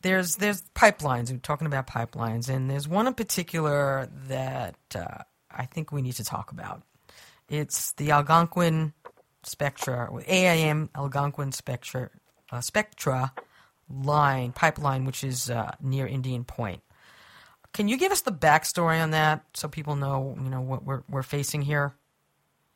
there's 0.03 0.35
there's 0.37 0.61
pipelines. 0.75 1.31
We're 1.31 1.39
talking 1.39 1.67
about 1.67 1.87
pipelines, 1.87 2.47
and 2.47 2.69
there's 2.69 2.87
one 2.87 3.07
in 3.07 3.13
particular 3.15 4.07
that 4.27 4.75
uh, 4.95 5.23
I 5.51 5.65
think 5.65 5.91
we 5.91 6.01
need 6.01 6.13
to 6.13 6.23
talk 6.23 6.51
about. 6.51 6.83
It's 7.49 7.91
the 7.93 8.11
Algonquin 8.11 8.93
Spectra, 9.43 10.09
AIM 10.27 10.89
Algonquin 10.95 11.51
Spectra, 11.51 12.09
uh, 12.51 12.61
Spectra 12.61 13.33
line 13.89 14.51
pipeline, 14.51 15.05
which 15.05 15.23
is 15.23 15.49
uh, 15.49 15.75
near 15.81 16.07
Indian 16.07 16.43
Point. 16.43 16.81
Can 17.73 17.87
you 17.87 17.97
give 17.97 18.11
us 18.11 18.21
the 18.21 18.31
backstory 18.31 19.01
on 19.01 19.11
that 19.11 19.45
so 19.55 19.67
people 19.67 19.95
know, 19.95 20.37
you 20.41 20.49
know, 20.49 20.61
what 20.61 20.83
we're 20.83 21.03
we're 21.09 21.23
facing 21.23 21.61
here? 21.63 21.95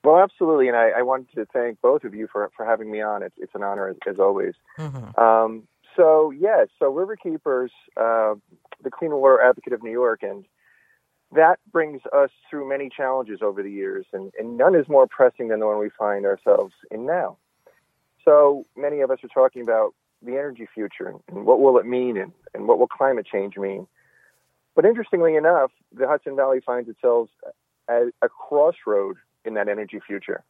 Well, 0.03 0.19
absolutely, 0.19 0.67
and 0.67 0.77
I, 0.77 0.89
I 0.99 1.01
wanted 1.01 1.33
to 1.35 1.45
thank 1.45 1.81
both 1.81 2.03
of 2.03 2.13
you 2.15 2.27
for 2.31 2.49
for 2.55 2.65
having 2.65 2.91
me 2.91 3.01
on. 3.01 3.23
It's 3.23 3.35
it's 3.37 3.55
an 3.55 3.63
honor 3.63 3.89
as, 3.89 3.97
as 4.07 4.19
always. 4.19 4.53
Mm-hmm. 4.77 5.19
Um, 5.19 5.67
so 5.95 6.31
yes, 6.31 6.67
so 6.79 6.93
Riverkeepers, 6.93 7.69
uh, 7.97 8.35
the 8.83 8.91
Clean 8.91 9.11
Water 9.11 9.41
Advocate 9.41 9.73
of 9.73 9.83
New 9.83 9.91
York, 9.91 10.23
and 10.23 10.45
that 11.33 11.59
brings 11.71 12.01
us 12.13 12.29
through 12.49 12.69
many 12.69 12.89
challenges 12.89 13.39
over 13.41 13.61
the 13.61 13.71
years, 13.71 14.05
and, 14.13 14.31
and 14.39 14.57
none 14.57 14.75
is 14.75 14.87
more 14.87 15.07
pressing 15.07 15.49
than 15.49 15.59
the 15.59 15.65
one 15.65 15.79
we 15.79 15.89
find 15.89 16.25
ourselves 16.25 16.73
in 16.91 17.05
now. 17.05 17.37
So 18.23 18.65
many 18.75 19.01
of 19.01 19.11
us 19.11 19.19
are 19.23 19.29
talking 19.29 19.61
about 19.61 19.93
the 20.21 20.33
energy 20.33 20.67
future 20.73 21.13
and 21.27 21.45
what 21.45 21.59
will 21.59 21.77
it 21.77 21.85
mean, 21.85 22.17
and, 22.17 22.31
and 22.53 22.67
what 22.67 22.79
will 22.79 22.87
climate 22.87 23.25
change 23.25 23.57
mean. 23.57 23.87
But 24.75 24.85
interestingly 24.85 25.35
enough, 25.35 25.71
the 25.91 26.07
Hudson 26.07 26.35
Valley 26.35 26.61
finds 26.63 26.87
itself 26.87 27.29
at 27.89 28.03
a 28.21 28.29
crossroad 28.29 29.17
in 29.47 29.55
that 29.55 29.67
energy 29.69 29.99
future. 30.05 30.43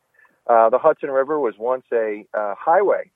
Uh, 0.48 0.70
the 0.70 0.78
Hudson 0.78 1.12
River 1.12 1.40
was 1.40 1.56
once 1.58 1.86
a 1.94 2.26
uh, 2.34 2.56
highway 2.58 3.12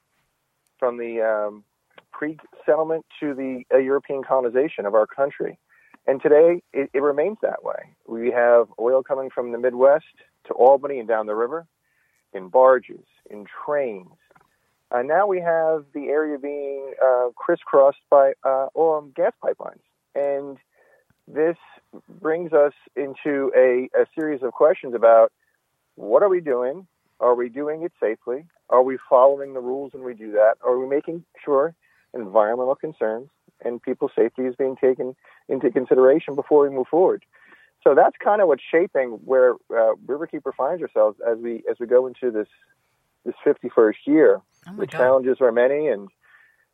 from 0.77 0.97
the 0.97 1.21
um, 1.21 1.63
pre-settlement 2.11 3.05
to 3.19 3.33
the 3.33 3.63
uh, 3.73 3.77
European 3.77 4.23
colonization 4.23 4.85
of 4.85 4.93
our 4.93 5.07
country, 5.07 5.57
and 6.07 6.21
today 6.21 6.61
it, 6.73 6.89
it 6.93 7.01
remains 7.01 7.37
that 7.41 7.63
way. 7.63 7.95
We 8.07 8.31
have 8.31 8.67
oil 8.79 9.01
coming 9.03 9.29
from 9.29 9.51
the 9.51 9.57
Midwest 9.57 10.05
to 10.47 10.53
Albany 10.53 10.99
and 10.99 11.07
down 11.07 11.25
the 11.25 11.35
river, 11.35 11.65
in 12.33 12.49
barges, 12.49 13.05
in 13.29 13.45
trains. 13.65 14.09
Uh, 14.91 15.01
now 15.01 15.25
we 15.25 15.39
have 15.39 15.85
the 15.93 16.07
area 16.07 16.37
being 16.37 16.93
uh, 17.01 17.29
crisscrossed 17.35 18.03
by 18.09 18.33
uh, 18.43 18.67
oil 18.75 18.99
and 18.99 19.15
gas 19.15 19.31
pipelines, 19.41 19.79
and 20.15 20.57
this 21.27 21.55
brings 22.19 22.51
us 22.51 22.73
into 22.95 23.51
a, 23.55 23.89
a 23.97 24.05
series 24.15 24.43
of 24.43 24.51
questions 24.51 24.93
about 24.93 25.31
what 26.01 26.23
are 26.23 26.29
we 26.29 26.41
doing? 26.41 26.87
Are 27.19 27.35
we 27.35 27.49
doing 27.49 27.83
it 27.83 27.93
safely? 28.01 28.45
Are 28.69 28.81
we 28.81 28.97
following 29.09 29.53
the 29.53 29.59
rules 29.59 29.93
when 29.93 30.03
we 30.03 30.13
do 30.13 30.31
that? 30.31 30.55
Are 30.65 30.77
we 30.77 30.87
making 30.87 31.23
sure 31.43 31.75
environmental 32.13 32.75
concerns 32.75 33.29
and 33.63 33.81
people's 33.81 34.11
safety 34.15 34.43
is 34.43 34.55
being 34.55 34.75
taken 34.75 35.15
into 35.47 35.69
consideration 35.69 36.35
before 36.35 36.67
we 36.67 36.75
move 36.75 36.87
forward? 36.89 37.23
So 37.83 37.95
that's 37.95 38.15
kind 38.23 38.41
of 38.41 38.47
what's 38.47 38.63
shaping 38.69 39.19
where 39.25 39.53
uh, 39.69 39.93
Riverkeeper 40.05 40.53
finds 40.55 40.81
ourselves 40.81 41.17
as 41.27 41.37
we 41.37 41.63
as 41.69 41.77
we 41.79 41.87
go 41.87 42.07
into 42.07 42.31
this 42.31 42.47
this 43.25 43.35
51st 43.45 43.93
year. 44.05 44.41
Oh 44.67 44.75
the 44.75 44.87
God. 44.87 44.97
challenges 44.97 45.37
are 45.41 45.51
many 45.51 45.87
and 45.87 46.09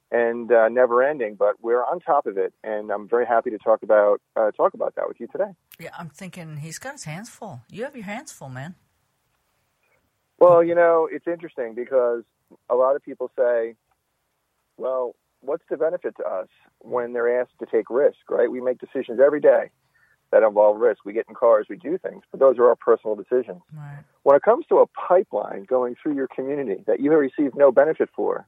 and 0.10 0.52
uh, 0.52 0.70
never 0.70 1.04
ending, 1.04 1.36
but 1.36 1.56
we're 1.62 1.84
on 1.84 2.00
top 2.00 2.28
of 2.28 2.38
it, 2.38 2.54
and 2.64 2.92
I'm 2.92 3.10
very 3.10 3.26
happy 3.26 3.50
to 3.50 3.58
talk 3.58 3.84
about 3.84 4.22
uh, 4.38 4.52
talk 4.52 4.74
about 4.74 4.96
that 4.96 5.08
with 5.08 5.20
you 5.20 5.28
today. 5.28 5.52
Yeah, 5.80 5.90
I'm 5.98 6.10
thinking 6.10 6.58
he's 6.58 6.80
got 6.80 6.94
his 6.94 7.04
hands 7.04 7.30
full. 7.30 7.62
You 7.70 7.84
have 7.84 7.96
your 7.96 8.06
hands 8.06 8.32
full, 8.32 8.50
man. 8.50 8.76
Well, 10.40 10.64
you 10.64 10.76
know, 10.76 11.08
it's 11.12 11.28
interesting 11.28 11.74
because 11.74 12.24
a 12.70 12.76
lot 12.76 12.96
of 12.96 13.04
people 13.04 13.32
say, 13.38 13.76
well, 14.78 15.16
what's 15.42 15.64
the 15.70 15.78
benefit 15.78 16.16
to 16.18 16.24
us 16.24 16.48
when 16.80 17.14
they're 17.14 17.42
asked 17.42 17.58
to 17.60 17.66
take 17.66 17.90
risk, 17.90 18.18
right? 18.30 18.50
We 18.50 18.62
make 18.62 18.80
decisions 18.80 19.20
every 19.20 19.40
day 19.42 19.70
that 20.32 20.44
involve 20.44 20.78
risk. 20.80 21.06
We 21.06 21.14
get 21.14 21.26
in 21.30 21.36
cars, 21.36 21.68
we 21.70 21.78
do 21.78 21.98
things, 21.98 22.24
but 22.32 22.40
those 22.40 22.58
are 22.58 22.68
our 22.68 22.76
personal 22.76 23.16
decisions. 23.16 23.62
Right. 23.74 24.04
When 24.24 24.36
it 24.36 24.44
comes 24.44 24.66
to 24.68 24.78
a 24.80 24.88
pipeline 24.88 25.64
going 25.64 25.96
through 26.02 26.16
your 26.16 26.28
community 26.28 26.84
that 26.86 27.00
you 27.00 27.12
have 27.12 27.20
received 27.20 27.56
no 27.56 27.72
benefit 27.72 28.10
for, 28.16 28.46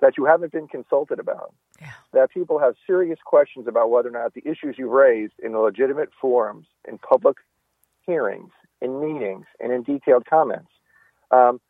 that 0.00 0.18
you 0.18 0.24
haven't 0.24 0.52
been 0.52 0.66
consulted 0.66 1.20
about, 1.20 1.54
Yeah. 1.80 1.92
that 2.12 2.30
people 2.30 2.58
have 2.58 2.74
serious 2.86 3.20
questions 3.24 3.68
about 3.68 3.90
whether 3.90 4.08
or 4.08 4.12
not 4.12 4.34
the 4.34 4.42
issues 4.44 4.76
you've 4.76 4.90
raised 4.90 5.34
in 5.38 5.56
legitimate 5.56 6.10
forums, 6.20 6.66
in 6.86 6.98
public 6.98 7.36
hearings, 8.04 8.50
in 8.80 9.00
meetings, 9.00 9.46
and 9.60 9.72
in 9.72 9.84
detailed 9.84 10.26
comments. 10.26 10.71
Um, 11.32 11.60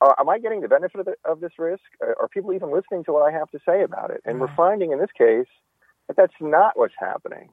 are, 0.00 0.16
am 0.18 0.28
I 0.28 0.38
getting 0.38 0.62
the 0.62 0.68
benefit 0.68 1.00
of, 1.00 1.06
the, 1.06 1.14
of 1.24 1.40
this 1.40 1.52
risk? 1.58 1.82
Are, 2.00 2.16
are 2.20 2.28
people 2.28 2.52
even 2.52 2.72
listening 2.72 3.04
to 3.04 3.12
what 3.12 3.22
I 3.22 3.32
have 3.36 3.50
to 3.50 3.58
say 3.66 3.82
about 3.82 4.10
it? 4.10 4.22
And 4.24 4.40
we're 4.40 4.54
finding 4.56 4.92
in 4.92 4.98
this 4.98 5.10
case 5.16 5.46
that 6.08 6.16
that's 6.16 6.34
not 6.40 6.78
what's 6.78 6.94
happening. 6.98 7.50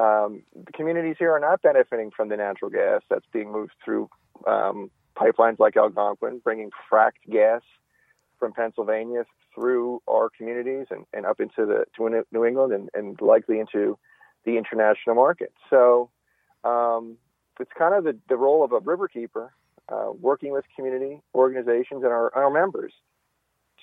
Um, 0.00 0.42
the 0.56 0.72
communities 0.72 1.16
here 1.18 1.30
are 1.32 1.40
not 1.40 1.62
benefiting 1.62 2.10
from 2.10 2.28
the 2.28 2.36
natural 2.36 2.70
gas 2.70 3.02
that's 3.08 3.26
being 3.32 3.52
moved 3.52 3.72
through 3.84 4.08
um, 4.46 4.90
pipelines 5.16 5.60
like 5.60 5.76
Algonquin, 5.76 6.40
bringing 6.42 6.70
fracked 6.90 7.22
gas 7.30 7.62
from 8.38 8.52
Pennsylvania 8.52 9.24
through 9.54 10.02
our 10.08 10.30
communities 10.36 10.86
and, 10.90 11.06
and 11.12 11.24
up 11.24 11.38
into 11.38 11.64
the 11.64 11.84
to 11.96 12.24
New 12.32 12.44
England 12.44 12.72
and, 12.72 12.90
and 12.94 13.20
likely 13.20 13.60
into 13.60 13.96
the 14.44 14.58
international 14.58 15.14
market. 15.14 15.52
So 15.70 16.10
um, 16.64 17.16
it's 17.60 17.70
kind 17.78 17.94
of 17.94 18.04
the, 18.04 18.18
the 18.28 18.36
role 18.36 18.64
of 18.64 18.72
a 18.72 18.80
riverkeeper, 18.80 19.50
uh, 19.88 20.10
working 20.18 20.52
with 20.52 20.64
community 20.76 21.20
organizations 21.34 22.02
and 22.02 22.06
our, 22.06 22.34
our 22.34 22.50
members 22.50 22.92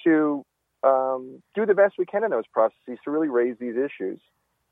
to 0.04 0.46
um, 0.84 1.42
do 1.54 1.66
the 1.66 1.76
best 1.76 1.96
we 1.98 2.06
can 2.06 2.24
in 2.24 2.32
those 2.32 2.48
processes 2.52 2.98
to 3.04 3.12
really 3.12 3.30
raise 3.30 3.56
these 3.60 3.76
issues, 3.76 4.20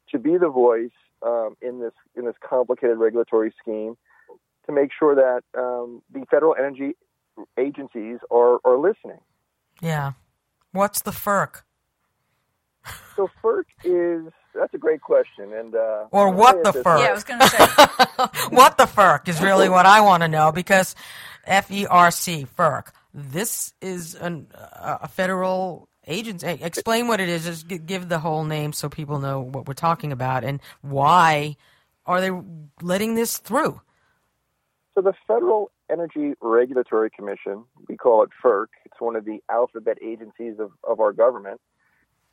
to 0.10 0.18
be 0.18 0.38
the 0.38 0.50
voice 0.50 0.90
um, 1.22 1.56
in 1.62 1.80
this 1.80 1.94
in 2.16 2.26
this 2.26 2.36
complicated 2.42 2.98
regulatory 2.98 3.54
scheme, 3.62 3.96
to 4.66 4.72
make 4.72 4.90
sure 4.98 5.16
that 5.16 5.44
um, 5.60 6.02
the 6.12 6.26
federal 6.32 6.56
energy 6.58 6.96
agencies 7.58 8.20
are, 8.32 8.60
are 8.66 8.78
listening. 8.78 9.20
Yeah. 9.82 10.14
What's 10.72 11.02
the 11.02 11.12
FERC? 11.12 11.62
So 13.16 13.30
FERC 13.44 13.66
is 13.84 14.32
that's 14.54 14.74
a 14.74 14.78
great 14.78 15.02
question, 15.02 15.54
and 15.54 15.76
uh, 15.76 16.06
Or 16.12 16.30
what 16.34 16.64
the 16.64 16.72
this 16.72 16.84
FERC? 16.84 17.00
Yeah, 17.00 17.08
I 17.08 17.14
was 17.14 17.24
going 17.24 17.40
to 17.40 17.48
say. 17.48 17.66
what 18.56 18.78
the 18.78 18.86
FERC 18.86 19.28
is 19.28 19.42
really 19.42 19.70
what 19.70 19.86
I 19.86 20.02
want 20.02 20.24
to 20.24 20.28
know 20.28 20.52
because 20.52 20.96
F 21.46 21.72
E 21.72 21.86
R 21.86 22.12
C, 22.12 22.46
FERC, 22.58 22.88
this 23.14 23.74
is 23.82 24.16
an, 24.16 24.48
a 24.54 25.08
federal 25.08 25.90
agency. 26.08 26.48
Explain 26.48 27.08
what 27.08 27.20
it 27.20 27.30
is. 27.30 27.46
Just 27.46 27.68
give 27.68 28.10
the 28.10 28.20
whole 28.20 28.44
name 28.44 28.74
so 28.74 28.90
people 28.90 29.20
know 29.20 29.42
what 29.42 29.68
we're 29.68 29.74
talking 29.74 30.12
about 30.12 30.44
and 30.44 30.60
why 30.82 31.56
are 32.06 32.22
they 32.22 32.32
letting 32.82 33.16
this 33.16 33.38
through? 33.38 33.80
So 34.96 35.02
the 35.02 35.14
Federal 35.28 35.72
Energy 35.92 36.34
Regulatory 36.42 37.10
Commission, 37.10 37.64
we 37.88 37.96
call 37.96 38.24
it 38.24 38.30
FERC, 38.44 38.68
it's 38.86 39.00
one 39.00 39.16
of 39.16 39.26
the 39.26 39.42
alphabet 39.50 39.98
agencies 40.04 40.56
of, 40.60 40.72
of 40.84 41.00
our 41.00 41.14
government, 41.14 41.62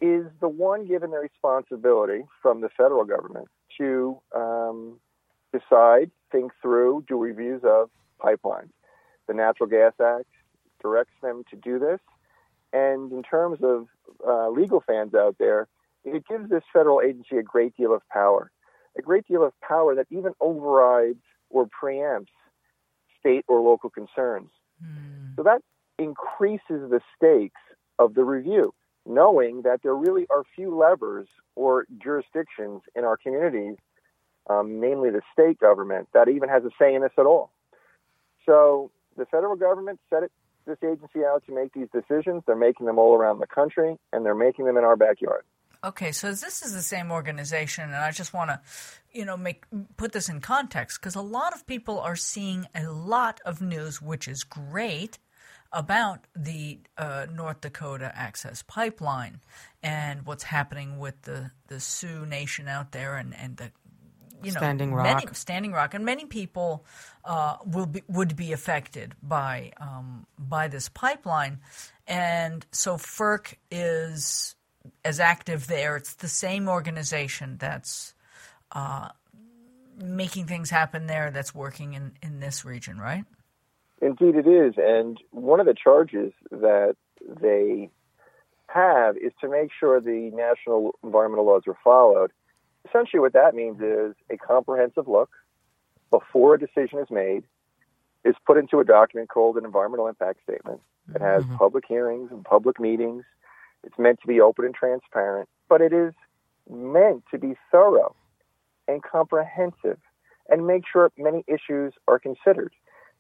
is 0.01 0.27
the 0.41 0.49
one 0.49 0.87
given 0.87 1.11
the 1.11 1.19
responsibility 1.19 2.25
from 2.43 2.61
the 2.61 2.69
federal 2.77 3.05
government 3.05 3.49
to 3.79 4.21
um, 4.35 4.99
decide, 5.53 6.11
think 6.31 6.53
through, 6.61 7.05
do 7.09 7.17
reviews 7.17 7.63
of 7.65 7.91
pipelines. 8.21 8.71
The 9.27 9.35
Natural 9.35 9.69
Gas 9.69 9.93
Act 10.01 10.29
directs 10.83 11.15
them 11.23 11.45
to 11.51 11.57
do 11.57 11.79
this. 11.79 12.01
And 12.73 13.11
in 13.13 13.23
terms 13.23 13.59
of 13.63 13.87
uh, 14.27 14.49
legal 14.51 14.83
fans 14.87 15.15
out 15.15 15.37
there, 15.39 15.69
it 16.05 16.27
gives 16.29 16.49
this 16.51 16.63
federal 16.73 17.01
agency 17.01 17.37
a 17.39 17.43
great 17.43 17.77
deal 17.77 17.95
of 17.95 18.03
power, 18.09 18.51
a 18.99 19.03
great 19.03 19.27
deal 19.27 19.45
of 19.45 19.53
power 19.61 19.95
that 19.95 20.07
even 20.11 20.33
overrides 20.41 21.23
or 21.51 21.67
preempts 21.67 22.27
state 23.19 23.45
or 23.49 23.61
local 23.61 23.91
concerns. 23.91 24.51
Mm. 24.85 25.37
So 25.37 25.43
that 25.43 25.63
increases 25.99 26.61
the 26.91 27.01
stakes 27.17 27.61
of 27.99 28.15
the 28.15 28.25
review, 28.25 28.75
knowing 29.07 29.63
that 29.63 29.83
there 29.83 29.95
really 29.95 30.27
are 30.31 30.43
few 30.55 30.77
levers 30.77 31.29
or 31.55 31.87
jurisdictions 32.03 32.83
in 32.95 33.05
our 33.05 33.17
communities, 33.17 33.77
um, 34.49 34.81
namely 34.81 35.11
the 35.11 35.23
state 35.33 35.59
government, 35.59 36.09
that 36.13 36.29
even 36.29 36.49
has 36.49 36.65
a 36.65 36.71
say 36.79 36.95
in 36.95 37.03
this 37.03 37.13
at 37.19 37.27
all. 37.27 37.51
So 38.45 38.91
the 39.17 39.27
federal 39.27 39.57
government 39.57 40.01
set 40.11 40.23
it, 40.23 40.33
this 40.67 40.79
agency 40.85 41.25
out 41.25 41.45
to 41.47 41.55
make 41.55 41.73
these 41.73 41.89
decisions. 41.93 42.43
They're 42.47 42.57
making 42.57 42.87
them 42.87 42.99
all 42.99 43.15
around 43.15 43.39
the 43.39 43.47
country, 43.47 43.97
and 44.13 44.25
they're 44.25 44.35
making 44.35 44.65
them 44.67 44.77
in 44.77 44.85
our 44.85 44.97
backyard. 44.97 45.45
Okay, 45.85 46.11
so 46.11 46.33
this 46.33 46.63
is 46.63 46.75
the 46.75 46.83
same 46.83 47.13
organization, 47.13 47.85
and 47.85 47.95
I 47.95 48.11
just 48.11 48.33
want 48.33 48.51
to, 48.51 48.61
you 49.13 49.25
know, 49.25 49.37
make 49.37 49.65
put 49.97 50.13
this 50.13 50.29
in 50.29 50.41
context 50.41 51.01
because 51.01 51.15
a 51.15 51.21
lot 51.21 51.55
of 51.55 51.67
people 51.67 52.01
are 52.01 52.17
seeing 52.17 52.67
a 52.75 52.89
lot 52.89 53.41
of 53.45 53.61
news, 53.61 54.03
which 54.03 54.27
is 54.27 54.43
great, 54.43 55.19
about 55.77 56.27
the 56.35 56.81
uh, 56.97 57.27
North 57.33 57.61
Dakota 57.61 58.11
Access 58.15 58.63
Pipeline 58.63 59.41
and 59.83 60.25
what's 60.25 60.43
happening 60.43 60.99
with 60.99 61.21
the 61.23 61.51
the 61.69 61.79
Sioux 61.79 62.25
Nation 62.25 62.67
out 62.67 62.93
there 62.93 63.17
and 63.17 63.35
and 63.37 63.59
the 63.59 63.71
you 64.43 64.53
know 64.53 64.59
Standing 64.59 64.95
Rock, 64.95 65.05
many, 65.05 65.35
Standing 65.35 65.73
Rock, 65.73 65.93
and 65.93 66.05
many 66.05 66.25
people 66.25 66.87
uh, 67.27 67.57
will 67.65 67.87
be 67.87 68.03
would 68.09 68.37
be 68.37 68.53
affected 68.53 69.15
by 69.23 69.73
um, 69.79 70.27
by 70.39 70.69
this 70.69 70.89
pipeline, 70.89 71.61
and 72.07 72.65
so 72.73 72.97
FERC 72.97 73.55
is 73.71 74.57
as 75.05 75.21
active 75.21 75.67
there. 75.67 75.97
It's 75.97 76.15
the 76.15 76.29
same 76.29 76.69
organization 76.69 77.59
that's 77.59 78.15
uh, 78.73 79.11
making 80.03 80.47
things 80.47 80.71
happen 80.71 81.07
there 81.07 81.31
that's 81.31 81.55
working 81.55 81.95
in, 81.95 82.13
in 82.23 82.41
this 82.41 82.65
region, 82.65 82.99
right? 82.99 83.25
Indeed, 84.01 84.37
it 84.37 84.47
is. 84.47 84.75
And 84.77 85.19
one 85.31 85.61
of 85.61 85.67
the 85.67 85.75
charges 85.75 86.33
that 86.51 86.97
they 87.41 87.91
have 88.69 89.17
is 89.17 89.33
to 89.41 89.49
make 89.49 89.71
sure 89.79 90.01
the 90.01 90.31
national 90.35 90.99
environmental 91.03 91.47
laws 91.47 91.63
are 91.67 91.79
followed. 91.83 92.31
Essentially, 92.89 93.21
what 93.21 93.33
that 93.33 93.55
means 93.55 93.81
is 93.81 94.15
a 94.31 94.37
comprehensive 94.37 95.09
look 95.09 95.31
before 96.11 96.55
a 96.55 96.59
decision 96.59 96.99
is 96.99 97.11
made 97.11 97.45
is 98.25 98.35
put 98.45 98.57
into 98.57 98.81
a 98.81 98.85
document 98.85 99.29
called 99.29 99.57
an 99.57 99.65
environmental 99.65 100.09
impact 100.09 100.41
statement. 100.43 100.81
It 101.15 101.21
has 101.21 101.45
mm-hmm. 101.45 101.57
public 101.57 101.85
hearings 101.87 102.31
and 102.33 102.45
public 102.45 102.81
meetings 102.81 103.25
it's 103.87 103.99
meant 103.99 104.21
to 104.21 104.27
be 104.27 104.41
open 104.41 104.65
and 104.65 104.75
transparent, 104.75 105.49
but 105.69 105.81
it 105.81 105.93
is 105.93 106.13
meant 106.69 107.23
to 107.31 107.39
be 107.39 107.55
thorough 107.71 108.15
and 108.89 109.03
comprehensive 109.03 109.99
and 110.49 110.67
make 110.67 110.83
sure 110.91 111.11
many 111.17 111.45
issues 111.47 111.95
are 112.09 112.19
considered. 112.19 112.73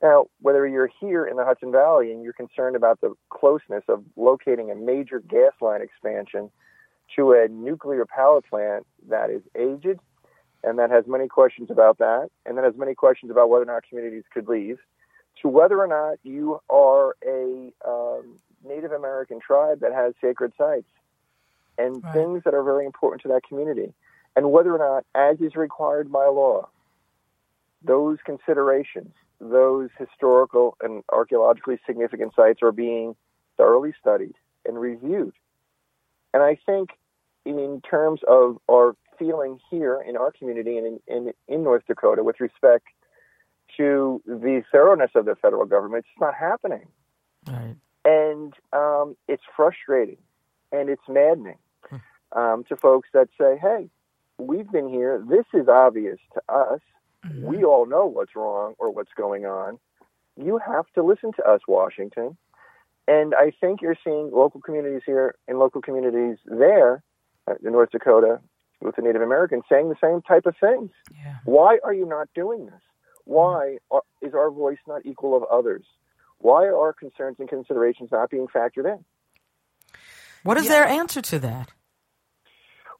Now, 0.02 0.26
whether 0.40 0.66
you're 0.66 0.90
here 1.00 1.24
in 1.24 1.36
the 1.36 1.44
Hudson 1.44 1.72
Valley 1.72 2.12
and 2.12 2.22
you're 2.22 2.32
concerned 2.32 2.76
about 2.76 3.00
the 3.00 3.14
closeness 3.30 3.84
of 3.88 4.04
locating 4.16 4.70
a 4.70 4.74
major 4.74 5.20
gas 5.20 5.52
line 5.60 5.80
expansion 5.80 6.50
to 7.16 7.32
a 7.32 7.48
nuclear 7.48 8.04
power 8.04 8.40
plant 8.42 8.86
that 9.08 9.30
is 9.30 9.42
aged 9.56 9.98
and 10.62 10.78
that 10.78 10.90
has 10.90 11.04
many 11.06 11.28
questions 11.28 11.70
about 11.70 11.98
that, 11.98 12.28
and 12.44 12.58
that 12.58 12.64
has 12.64 12.74
many 12.76 12.94
questions 12.94 13.30
about 13.30 13.48
whether 13.48 13.62
or 13.62 13.72
not 13.72 13.84
communities 13.88 14.24
could 14.32 14.48
leave, 14.48 14.78
to 15.40 15.48
whether 15.48 15.78
or 15.78 15.86
not 15.86 16.18
you 16.24 16.60
are 16.68 17.14
a 17.24 17.72
um, 17.86 18.38
Native 18.66 18.90
American 18.90 19.38
tribe 19.38 19.80
that 19.80 19.92
has 19.92 20.14
sacred 20.20 20.52
sites 20.58 20.88
and 21.78 22.02
right. 22.02 22.12
things 22.12 22.42
that 22.44 22.54
are 22.54 22.64
very 22.64 22.84
important 22.84 23.22
to 23.22 23.28
that 23.28 23.42
community. 23.48 23.92
And 24.34 24.50
whether 24.50 24.74
or 24.74 24.78
not, 24.78 25.04
as 25.14 25.40
is 25.40 25.54
required 25.54 26.10
by 26.10 26.26
law, 26.26 26.68
those 27.82 28.18
considerations, 28.24 29.12
those 29.40 29.90
historical 29.98 30.76
and 30.80 31.02
archaeologically 31.10 31.78
significant 31.86 32.32
sites 32.34 32.60
are 32.62 32.72
being 32.72 33.14
thoroughly 33.56 33.92
studied 34.00 34.34
and 34.64 34.78
reviewed. 34.78 35.32
And 36.34 36.42
I 36.42 36.58
think, 36.66 36.90
in 37.44 37.80
terms 37.88 38.20
of 38.26 38.58
our 38.70 38.96
feeling 39.18 39.58
here 39.70 40.02
in 40.06 40.16
our 40.16 40.32
community 40.32 40.76
and 40.76 40.86
in, 40.86 41.00
in, 41.16 41.32
in 41.48 41.62
North 41.62 41.84
Dakota 41.86 42.22
with 42.22 42.40
respect 42.40 42.86
to 43.76 44.22
the 44.26 44.62
thoroughness 44.72 45.10
of 45.14 45.24
the 45.24 45.34
federal 45.36 45.66
government, 45.66 46.04
it's 46.08 46.20
not 46.20 46.34
happening. 46.34 46.86
Right. 47.46 47.76
And 48.04 48.54
um, 48.72 49.16
it's 49.28 49.42
frustrating 49.56 50.18
and 50.72 50.88
it's 50.88 51.02
maddening 51.08 51.58
hmm. 51.88 51.96
um, 52.38 52.64
to 52.68 52.76
folks 52.76 53.08
that 53.12 53.28
say, 53.38 53.58
hey, 53.60 53.88
we've 54.38 54.70
been 54.70 54.88
here. 54.88 55.24
This 55.28 55.46
is 55.54 55.68
obvious 55.68 56.18
to 56.34 56.42
us. 56.52 56.80
Mm-hmm. 57.24 57.46
We 57.46 57.64
all 57.64 57.86
know 57.86 58.06
what's 58.06 58.34
wrong 58.36 58.74
or 58.78 58.90
what's 58.90 59.12
going 59.16 59.46
on. 59.46 59.78
You 60.36 60.58
have 60.64 60.86
to 60.94 61.02
listen 61.02 61.32
to 61.36 61.44
us, 61.48 61.60
Washington. 61.66 62.36
And 63.08 63.34
I 63.34 63.52
think 63.60 63.80
you're 63.82 63.96
seeing 64.02 64.30
local 64.32 64.60
communities 64.60 65.02
here 65.06 65.36
and 65.46 65.58
local 65.58 65.80
communities 65.80 66.38
there 66.44 67.02
uh, 67.48 67.54
in 67.64 67.72
North 67.72 67.90
Dakota 67.90 68.40
with 68.80 68.96
the 68.96 69.02
Native 69.02 69.22
Americans 69.22 69.62
saying 69.70 69.88
the 69.88 69.96
same 70.02 70.22
type 70.22 70.44
of 70.46 70.56
things. 70.60 70.90
Yeah. 71.14 71.36
Why 71.44 71.78
are 71.84 71.94
you 71.94 72.06
not 72.06 72.28
doing 72.34 72.66
this? 72.66 72.80
Why 73.24 73.78
are, 73.90 74.02
is 74.22 74.34
our 74.34 74.50
voice 74.50 74.78
not 74.86 75.06
equal 75.06 75.36
of 75.36 75.44
others? 75.44 75.84
Why 76.38 76.64
are 76.64 76.76
our 76.76 76.92
concerns 76.92 77.36
and 77.38 77.48
considerations 77.48 78.10
not 78.12 78.30
being 78.30 78.46
factored 78.48 78.92
in? 78.92 79.04
What 80.42 80.58
is 80.58 80.64
yeah. 80.64 80.72
their 80.72 80.86
answer 80.86 81.22
to 81.22 81.38
that? 81.40 81.70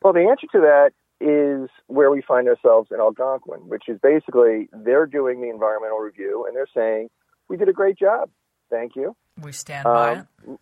Well, 0.02 0.12
the 0.12 0.28
answer 0.28 0.46
to 0.52 0.60
that 0.60 0.92
is 1.20 1.68
where 1.86 2.10
we 2.10 2.20
find 2.22 2.48
ourselves 2.48 2.90
in 2.90 3.00
Algonquin, 3.00 3.68
which 3.68 3.84
is 3.88 3.98
basically 4.00 4.68
they're 4.72 5.06
doing 5.06 5.40
the 5.40 5.48
environmental 5.48 5.98
review 5.98 6.44
and 6.46 6.54
they're 6.54 6.68
saying, 6.74 7.08
we 7.48 7.56
did 7.56 7.68
a 7.68 7.72
great 7.72 7.98
job. 7.98 8.30
Thank 8.70 8.96
you. 8.96 9.16
We 9.40 9.52
stand 9.52 9.84
by 9.84 10.16
um, 10.16 10.28
it. 10.48 10.60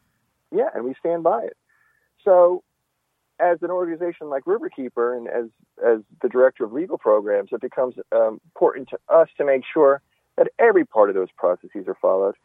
Yeah, 0.53 0.69
and 0.75 0.85
we 0.85 0.95
stand 1.01 1.23
by 1.23 1.45
it. 1.45 1.57
So, 2.25 2.63
as 3.41 3.59
an 3.63 3.71
organization 3.71 4.31
like 4.31 4.45
Riverkeeper 4.45 5.17
and 5.17 5.27
as, 5.27 5.47
as 5.85 6.01
the 6.23 6.29
director 6.29 6.65
of 6.65 6.73
legal 6.73 6.99
programs, 6.99 7.51
it 7.53 7.61
becomes 7.61 7.95
um, 8.13 8.41
important 8.45 8.91
to 8.91 8.99
us 9.09 9.29
to 9.39 9.45
make 9.45 9.63
sure 9.73 10.01
that 10.37 10.49
every 10.59 10.85
part 10.85 11.09
of 11.09 11.17
those 11.17 11.31
processes 11.37 11.89
are 11.89 11.97
followed 12.01 12.37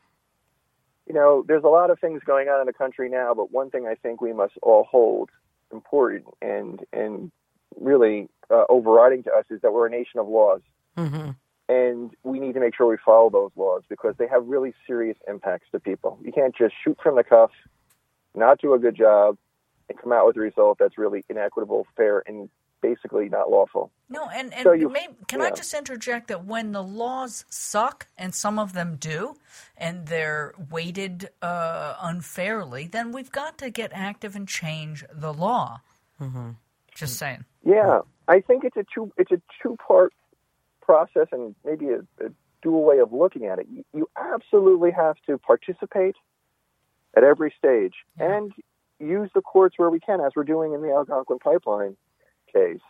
you 1.09 1.15
know, 1.15 1.43
there's 1.47 1.63
a 1.63 1.67
lot 1.67 1.89
of 1.89 1.99
things 1.99 2.21
going 2.23 2.47
on 2.49 2.61
in 2.61 2.67
the 2.67 2.73
country 2.73 3.09
now, 3.09 3.33
but 3.33 3.51
one 3.51 3.71
thing 3.71 3.87
I 3.87 3.95
think 3.95 4.21
we 4.21 4.31
must 4.31 4.53
all 4.61 4.83
hold 4.83 5.31
important 5.71 6.25
and 6.41 6.79
and 6.93 7.31
really 7.79 8.29
uh, 8.49 8.63
overriding 8.69 9.23
to 9.23 9.31
us 9.31 9.45
is 9.49 9.61
that 9.61 9.73
we're 9.73 9.87
a 9.87 9.89
nation 9.89 10.19
of 10.19 10.27
laws, 10.27 10.61
mm-hmm. 10.97 11.31
and 11.67 12.11
we 12.23 12.39
need 12.39 12.53
to 12.53 12.59
make 12.59 12.75
sure 12.75 12.87
we 12.87 12.97
follow 13.03 13.29
those 13.29 13.51
laws 13.55 13.83
because 13.89 14.15
they 14.17 14.27
have 14.27 14.45
really 14.45 14.73
serious 14.85 15.17
impacts 15.27 15.67
to 15.71 15.79
people. 15.79 16.19
You 16.23 16.31
can't 16.31 16.55
just 16.55 16.73
shoot 16.83 16.97
from 17.01 17.15
the 17.15 17.23
cuff, 17.23 17.51
not 18.35 18.59
do 18.59 18.73
a 18.73 18.79
good 18.79 18.95
job, 18.95 19.37
and 19.89 19.97
come 19.97 20.11
out 20.11 20.27
with 20.27 20.37
a 20.37 20.41
result 20.41 20.77
that's 20.79 20.97
really 20.97 21.23
inequitable, 21.29 21.87
fair, 21.95 22.23
and 22.27 22.49
basically 22.81 23.29
not 23.29 23.49
lawful. 23.49 23.91
No, 24.09 24.29
and, 24.29 24.53
and 24.53 24.63
so 24.63 24.71
you, 24.71 24.89
may, 24.89 25.07
can 25.27 25.39
yeah. 25.39 25.47
I 25.47 25.51
just 25.51 25.73
interject 25.73 26.29
that 26.29 26.45
when 26.45 26.71
the 26.71 26.83
laws 26.83 27.45
suck, 27.49 28.07
and 28.17 28.33
some 28.33 28.57
of 28.57 28.73
them 28.73 28.95
do, 28.95 29.35
and 29.77 30.07
they're 30.07 30.53
weighted 30.69 31.29
uh, 31.41 31.95
unfairly, 32.01 32.87
then 32.87 33.11
we've 33.11 33.31
got 33.31 33.57
to 33.59 33.69
get 33.69 33.91
active 33.93 34.35
and 34.35 34.47
change 34.47 35.03
the 35.11 35.33
law. 35.33 35.81
Mm-hmm. 36.21 36.51
Just 36.95 37.17
saying. 37.17 37.45
Yeah, 37.65 38.01
I 38.27 38.41
think 38.41 38.63
it's 38.63 38.77
a 38.77 38.85
two 38.93 39.11
it's 39.17 39.31
a 39.31 39.41
two 39.61 39.77
part 39.85 40.13
process, 40.81 41.27
and 41.31 41.55
maybe 41.65 41.89
a, 41.89 41.99
a 42.25 42.29
dual 42.61 42.83
way 42.83 42.99
of 42.99 43.13
looking 43.13 43.45
at 43.45 43.59
it. 43.59 43.67
You, 43.71 43.85
you 43.93 44.09
absolutely 44.17 44.91
have 44.91 45.17
to 45.27 45.37
participate 45.37 46.15
at 47.17 47.23
every 47.23 47.53
stage, 47.57 47.95
and 48.19 48.51
use 48.99 49.29
the 49.35 49.41
courts 49.41 49.77
where 49.77 49.89
we 49.89 49.99
can, 49.99 50.21
as 50.21 50.33
we're 50.35 50.43
doing 50.43 50.73
in 50.73 50.81
the 50.81 50.89
Algonquin 50.91 51.39
pipeline 51.39 51.97
case. 52.53 52.81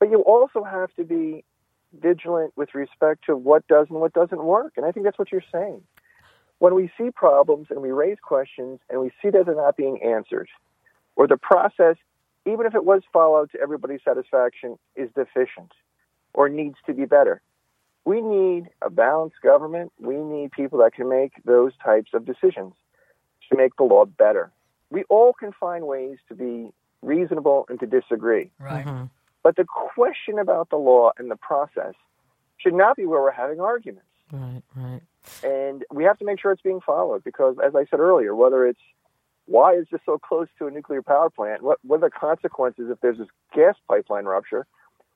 But 0.00 0.10
you 0.10 0.20
also 0.22 0.64
have 0.64 0.92
to 0.96 1.04
be 1.04 1.44
vigilant 2.00 2.52
with 2.56 2.74
respect 2.74 3.24
to 3.26 3.36
what 3.36 3.66
does 3.68 3.86
and 3.90 4.00
what 4.00 4.12
doesn't 4.12 4.44
work. 4.44 4.74
And 4.76 4.86
I 4.86 4.92
think 4.92 5.04
that's 5.04 5.18
what 5.18 5.32
you're 5.32 5.44
saying. 5.52 5.82
when 6.58 6.74
we 6.74 6.90
see 6.98 7.10
problems 7.10 7.68
and 7.70 7.82
we 7.82 7.90
raise 7.90 8.18
questions 8.22 8.80
and 8.88 9.00
we 9.00 9.10
see 9.22 9.30
that 9.30 9.46
they're 9.46 9.54
not 9.54 9.76
being 9.76 10.02
answered, 10.02 10.48
or 11.16 11.26
the 11.26 11.36
process, 11.36 11.96
even 12.46 12.64
if 12.64 12.74
it 12.74 12.84
was 12.84 13.02
followed 13.12 13.50
to 13.52 13.60
everybody's 13.60 14.00
satisfaction, 14.04 14.78
is 14.94 15.10
deficient 15.14 15.72
or 16.32 16.48
needs 16.48 16.76
to 16.86 16.94
be 16.94 17.04
better. 17.04 17.42
We 18.04 18.20
need 18.20 18.68
a 18.82 18.88
balanced 18.88 19.40
government. 19.42 19.92
We 19.98 20.16
need 20.16 20.52
people 20.52 20.78
that 20.78 20.94
can 20.94 21.08
make 21.08 21.32
those 21.44 21.72
types 21.84 22.12
of 22.14 22.24
decisions 22.24 22.74
to 23.50 23.56
make 23.56 23.76
the 23.76 23.84
law 23.84 24.04
better. 24.04 24.52
We 24.90 25.02
all 25.08 25.32
can 25.32 25.52
find 25.58 25.86
ways 25.86 26.18
to 26.28 26.34
be 26.34 26.70
reasonable 27.02 27.66
and 27.68 27.80
to 27.80 27.86
disagree. 27.86 28.50
Right. 28.60 28.86
Mm-hmm. 28.86 29.04
But 29.42 29.56
the 29.56 29.64
question 29.64 30.38
about 30.38 30.70
the 30.70 30.76
law 30.76 31.10
and 31.18 31.30
the 31.30 31.36
process 31.36 31.94
should 32.58 32.74
not 32.74 32.96
be 32.96 33.06
where 33.06 33.20
we're 33.20 33.30
having 33.32 33.60
arguments. 33.60 34.06
Right, 34.32 34.62
right. 34.74 35.00
And 35.42 35.84
we 35.92 36.04
have 36.04 36.18
to 36.18 36.24
make 36.24 36.40
sure 36.40 36.52
it's 36.52 36.62
being 36.62 36.80
followed 36.80 37.22
because, 37.24 37.56
as 37.64 37.74
I 37.74 37.86
said 37.86 38.00
earlier, 38.00 38.34
whether 38.34 38.66
it's 38.66 38.80
why 39.46 39.74
is 39.74 39.86
this 39.90 40.00
so 40.04 40.18
close 40.18 40.48
to 40.58 40.66
a 40.66 40.70
nuclear 40.70 41.02
power 41.02 41.30
plant? 41.30 41.62
What, 41.62 41.78
what 41.82 41.96
are 42.02 42.08
the 42.08 42.10
consequences 42.10 42.90
if 42.90 43.00
there's 43.00 43.18
this 43.18 43.28
gas 43.54 43.74
pipeline 43.88 44.24
rupture, 44.26 44.66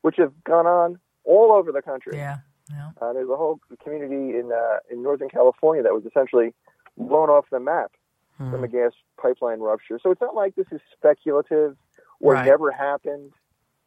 which 0.03 0.17
have 0.19 0.33
gone 0.45 0.67
on 0.67 0.99
all 1.25 1.53
over 1.53 1.71
the 1.73 1.83
country? 1.83 2.17
Yeah. 2.17 2.39
Yeah. 2.71 2.91
Uh, 3.03 3.13
there's 3.13 3.29
a 3.29 3.37
whole 3.37 3.59
community 3.83 4.39
in 4.39 4.51
uh, 4.53 4.79
in 4.91 5.03
Northern 5.03 5.29
California 5.29 5.83
that 5.83 5.93
was 5.93 6.05
essentially 6.07 6.55
blown 6.97 7.29
off 7.29 7.47
the 7.51 7.61
map 7.61 7.93
Hmm. 8.39 8.51
from 8.53 8.65
a 8.65 8.69
gas 8.69 8.93
pipeline 9.21 9.61
rupture. 9.61 9.99
So 10.03 10.11
it's 10.13 10.21
not 10.21 10.35
like 10.35 10.55
this 10.55 10.69
is 10.73 10.81
speculative 10.97 11.77
or 12.21 12.35
Right. 12.35 12.47
never 12.47 12.71
happened 12.71 13.33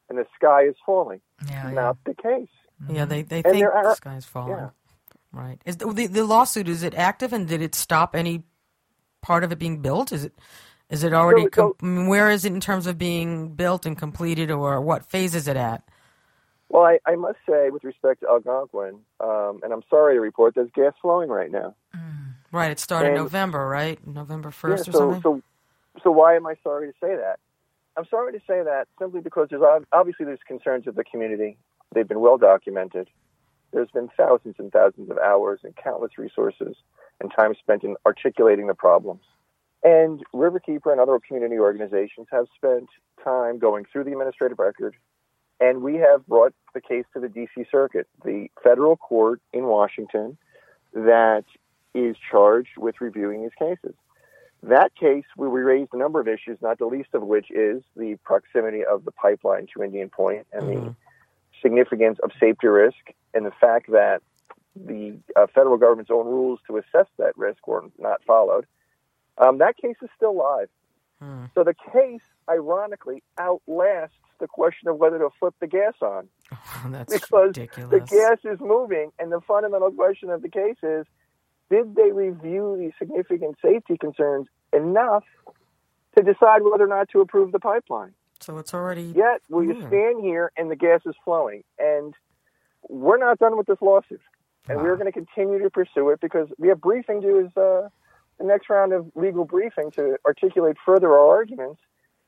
and 0.10 0.17
the 0.19 0.25
sky 0.36 0.63
is 0.65 0.75
falling. 0.86 1.21
Yeah. 1.47 1.69
yeah. 1.69 1.71
Not 1.73 1.97
the 2.06 2.13
case. 2.13 2.49
Yeah, 2.88 3.06
they, 3.06 3.23
they 3.23 3.38
And 3.38 3.45
think 3.53 3.65
are- 3.65 3.84
the 3.84 3.95
sky's 3.95 4.25
falling. 4.25 4.58
yeah. 4.58 4.69
Right. 5.32 5.60
Is 5.65 5.77
the, 5.77 5.88
the 5.91 6.06
the 6.08 6.23
lawsuit 6.25 6.67
is 6.69 6.84
it 6.84 6.93
active 6.93 7.34
and 7.34 7.47
did 7.47 7.62
it 7.63 7.73
stop 7.73 8.15
any 8.15 8.43
part 9.23 9.43
of 9.43 9.51
it 9.51 9.57
being 9.57 9.79
built? 9.79 10.12
Is 10.12 10.25
it 10.25 10.33
is 10.89 11.03
it 11.03 11.13
already 11.13 11.43
So- 11.53 11.73
com- 11.79 11.95
mean, 11.95 12.07
where 12.07 12.29
is 12.29 12.45
it 12.45 12.53
in 12.53 12.59
terms 12.59 12.86
of 12.86 12.99
being 12.99 13.55
built 13.55 13.88
and 13.88 13.97
completed 13.97 14.51
or 14.51 14.79
what 14.79 15.03
phase 15.05 15.33
is 15.33 15.47
it 15.47 15.57
at? 15.57 15.81
Well, 16.69 16.83
I, 16.83 16.99
I 17.07 17.15
must 17.15 17.38
say, 17.49 17.69
with 17.71 17.83
respect 17.83 18.21
to 18.21 18.27
Algonquin, 18.29 18.99
um, 19.19 19.59
and 19.63 19.71
I'm 19.73 19.83
sorry 19.89 20.15
to 20.15 20.19
report, 20.21 20.55
there's 20.55 20.69
gas 20.75 20.93
flowing 21.01 21.29
right 21.29 21.51
now. 21.51 21.73
Right, 22.51 22.69
it 22.71 22.79
started 22.79 23.09
And- 23.09 23.17
November, 23.17 23.67
right? 23.67 24.05
November 24.05 24.49
Yeah, 24.49 24.69
1st 24.75 24.88
or 24.89 24.91
something? 24.91 25.21
so, 25.21 25.41
so 26.03 26.12
why 26.12 26.36
am 26.36 26.45
I 26.45 26.55
sorry 26.63 26.88
to 26.88 26.93
say 27.01 27.15
that? 27.15 27.39
I'm 27.95 28.05
sorry 28.09 28.33
to 28.33 28.39
say 28.47 28.62
that 28.63 28.88
simply 28.99 29.21
because 29.21 29.47
there's 29.49 29.62
obviously 29.91 30.25
there's 30.25 30.39
concerns 30.47 30.86
of 30.88 30.95
the 30.95 31.03
community. 31.03 31.57
They've 31.93 32.07
been 32.07 32.19
well 32.21 32.38
documented. 32.38 33.07
There's 33.73 33.91
been 33.91 34.09
thousands 34.15 34.55
and 34.59 34.71
thousands 34.71 35.09
of 35.09 35.17
hours 35.17 35.62
and 35.63 35.75
countless 35.75 36.17
resources 36.17 36.75
and 37.19 37.31
time 37.36 37.55
spent 37.55 37.83
in 37.83 37.95
articulating 38.05 38.67
the 38.67 38.75
problems. 38.75 39.23
And 39.83 40.23
Riverkeeper 40.33 40.91
and 40.91 41.01
other 41.01 41.19
community 41.19 41.59
organizations 41.59 42.27
have 42.31 42.45
spent 42.55 42.88
time 43.23 43.59
going 43.59 43.86
through 43.91 44.05
the 44.05 44.12
administrative 44.12 44.59
record, 44.59 44.95
and 45.59 45.81
we 45.81 45.95
have 45.95 46.25
brought 46.27 46.53
the 46.73 46.81
case 46.81 47.05
to 47.13 47.19
the 47.19 47.27
D.C. 47.27 47.65
Circuit, 47.69 48.07
the 48.23 48.47
federal 48.63 48.95
court 48.95 49.41
in 49.51 49.65
Washington 49.65 50.38
that 50.93 51.43
is 51.93 52.15
charged 52.31 52.77
with 52.77 53.01
reviewing 53.01 53.41
these 53.41 53.51
cases. 53.57 53.95
That 54.62 54.95
case, 54.95 55.25
we 55.36 55.47
we 55.49 55.62
raised 55.62 55.93
a 55.93 55.97
number 55.97 56.21
of 56.21 56.27
issues, 56.27 56.57
not 56.62 56.77
the 56.77 56.86
least 56.86 57.09
of 57.13 57.23
which 57.23 57.51
is 57.51 57.83
the 57.97 58.15
proximity 58.23 58.86
of 58.86 59.03
the 59.03 59.12
pipeline 59.12 59.67
to 59.73 59.83
Indian 59.83 60.09
Point 60.09 60.47
and 60.53 60.69
the 60.69 60.75
Mhm. 60.75 60.95
significance 61.62 62.19
of 62.19 62.31
safety 62.39 62.67
risk 62.67 63.12
and 63.33 63.45
the 63.45 63.51
fact 63.51 63.91
that 63.91 64.21
the 64.75 65.17
uh, 65.35 65.47
federal 65.53 65.77
government's 65.77 66.11
own 66.11 66.25
rules 66.25 66.59
to 66.67 66.77
assess 66.77 67.07
that 67.17 67.37
risk 67.37 67.67
were 67.67 67.83
not 67.97 68.23
followed. 68.25 68.65
Um, 69.37 69.59
that 69.59 69.77
case 69.77 69.95
is 70.01 70.09
still 70.15 70.35
live. 70.35 70.69
Hmm. 71.19 71.45
So 71.55 71.63
the 71.63 71.75
case, 71.91 72.21
ironically, 72.49 73.23
outlasts 73.37 74.15
the 74.39 74.47
question 74.47 74.89
of 74.89 74.97
whether 74.97 75.19
to 75.19 75.29
flip 75.39 75.53
the 75.59 75.67
gas 75.67 75.93
on 76.01 76.27
That's 76.87 77.13
because 77.13 77.55
ridiculous. 77.55 78.09
the 78.09 78.15
gas 78.15 78.53
is 78.53 78.59
moving, 78.59 79.11
and 79.19 79.31
the 79.31 79.41
fundamental 79.41 79.91
question 79.91 80.29
of 80.29 80.41
the 80.41 80.49
case 80.49 80.77
is: 80.81 81.05
Did 81.69 81.95
they 81.95 82.11
review 82.11 82.75
the 82.77 82.91
significant 82.99 83.57
safety 83.63 83.97
concerns 83.97 84.47
enough 84.73 85.23
to 86.17 86.23
decide 86.23 86.61
whether 86.63 86.83
or 86.83 86.87
not 86.87 87.09
to 87.09 87.21
approve 87.21 87.51
the 87.51 87.59
pipeline? 87.59 88.13
so 88.43 88.57
it's 88.57 88.73
already 88.73 89.13
Yet, 89.15 89.41
will 89.49 89.63
you 89.63 89.79
stand 89.87 90.21
here 90.21 90.51
and 90.57 90.69
the 90.69 90.75
gas 90.75 91.01
is 91.05 91.15
flowing? 91.23 91.63
And 91.79 92.13
we're 92.89 93.17
not 93.17 93.39
done 93.39 93.57
with 93.57 93.67
this 93.67 93.81
lawsuit, 93.81 94.21
and 94.69 94.77
Wow. 94.77 94.83
we're 94.83 94.97
going 94.97 95.11
to 95.11 95.13
continue 95.13 95.59
to 95.61 95.69
pursue 95.69 96.09
it 96.09 96.19
because 96.21 96.47
we 96.57 96.67
have 96.69 96.81
briefing 96.81 97.21
due 97.21 97.39
is 97.45 97.57
uh, 97.57 97.89
the 98.39 98.45
next 98.45 98.69
round 98.69 98.93
of 98.93 99.11
legal 99.15 99.45
briefing 99.45 99.91
to 99.91 100.17
articulate 100.25 100.77
further 100.85 101.11
our 101.11 101.37
arguments 101.37 101.81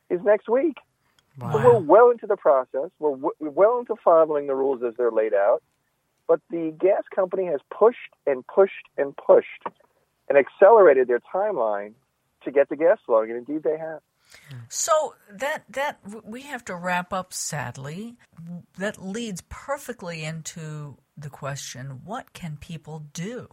is 0.10 0.22
next 0.24 0.48
week. 0.50 0.78
So 1.38 1.48
we're 1.58 1.80
well 1.80 2.12
into 2.12 2.28
the 2.28 2.38
process. 2.38 2.92
We're, 3.00 3.12
w- 3.12 3.32
we're 3.40 3.50
well 3.50 3.80
into 3.80 3.96
following 4.02 4.48
the 4.48 4.56
rules 4.56 4.82
as 4.84 4.94
they're 4.98 5.12
laid 5.12 5.34
out. 5.34 5.62
But 6.28 6.40
the 6.50 6.74
gas 6.80 7.04
company 7.14 7.46
has 7.46 7.60
pushed 7.78 7.98
and 8.26 8.46
pushed 8.48 8.88
and 8.98 9.16
pushed 9.18 9.64
and 10.30 10.38
accelerated 10.38 11.08
their 11.08 11.20
timeline 11.20 11.94
to 12.46 12.52
get 12.52 12.70
the 12.70 12.76
gas 12.76 13.00
flowing, 13.06 13.32
and 13.32 13.40
indeed 13.40 13.64
they 13.64 13.78
have. 13.78 14.00
So 14.70 15.16
that 15.32 15.64
that 15.70 16.00
we 16.24 16.42
have 16.44 16.66
to 16.66 16.76
wrap 16.76 17.14
up. 17.14 17.34
Sadly, 17.34 18.16
that 18.78 19.04
leads 19.04 19.42
perfectly 19.50 20.24
into 20.24 20.98
the 21.18 21.30
question: 21.30 22.02
What 22.04 22.34
can 22.34 22.58
people 22.58 23.06
do 23.14 23.50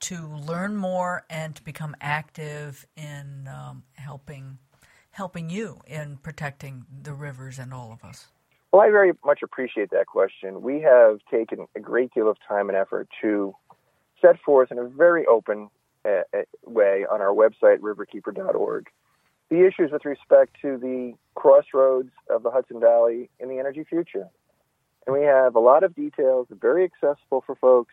to 0.00 0.26
learn 0.26 0.76
more 0.76 1.24
and 1.30 1.54
to 1.54 1.62
become 1.62 1.94
active 2.00 2.86
in 2.96 3.48
um, 3.48 3.84
helping 3.94 4.58
helping 5.12 5.50
you 5.50 5.80
in 5.86 6.16
protecting 6.16 6.84
the 7.02 7.12
rivers 7.12 7.58
and 7.58 7.72
all 7.72 7.92
of 7.92 8.02
us? 8.02 8.28
Well, 8.72 8.80
I 8.80 8.90
very 8.90 9.12
much 9.24 9.40
appreciate 9.42 9.90
that 9.90 10.06
question. 10.06 10.62
We 10.62 10.80
have 10.80 11.18
taken 11.30 11.66
a 11.76 11.80
great 11.80 12.12
deal 12.14 12.30
of 12.30 12.38
time 12.48 12.70
and 12.70 12.76
effort 12.76 13.08
to 13.20 13.54
set 14.22 14.40
forth 14.40 14.72
in 14.72 14.78
a 14.78 14.84
very 14.88 15.26
open 15.26 15.68
uh, 16.04 16.22
way 16.64 17.04
on 17.10 17.20
our 17.20 17.34
website, 17.34 17.78
riverkeeper.org, 17.78 18.86
the 19.52 19.66
issues 19.66 19.92
with 19.92 20.06
respect 20.06 20.56
to 20.62 20.78
the 20.78 21.12
crossroads 21.34 22.08
of 22.30 22.42
the 22.42 22.50
Hudson 22.50 22.80
Valley 22.80 23.28
in 23.38 23.50
the 23.50 23.58
energy 23.58 23.84
future. 23.84 24.26
And 25.06 25.14
we 25.14 25.24
have 25.24 25.54
a 25.54 25.60
lot 25.60 25.84
of 25.84 25.94
details, 25.94 26.46
very 26.50 26.84
accessible 26.84 27.44
for 27.44 27.54
folks 27.56 27.92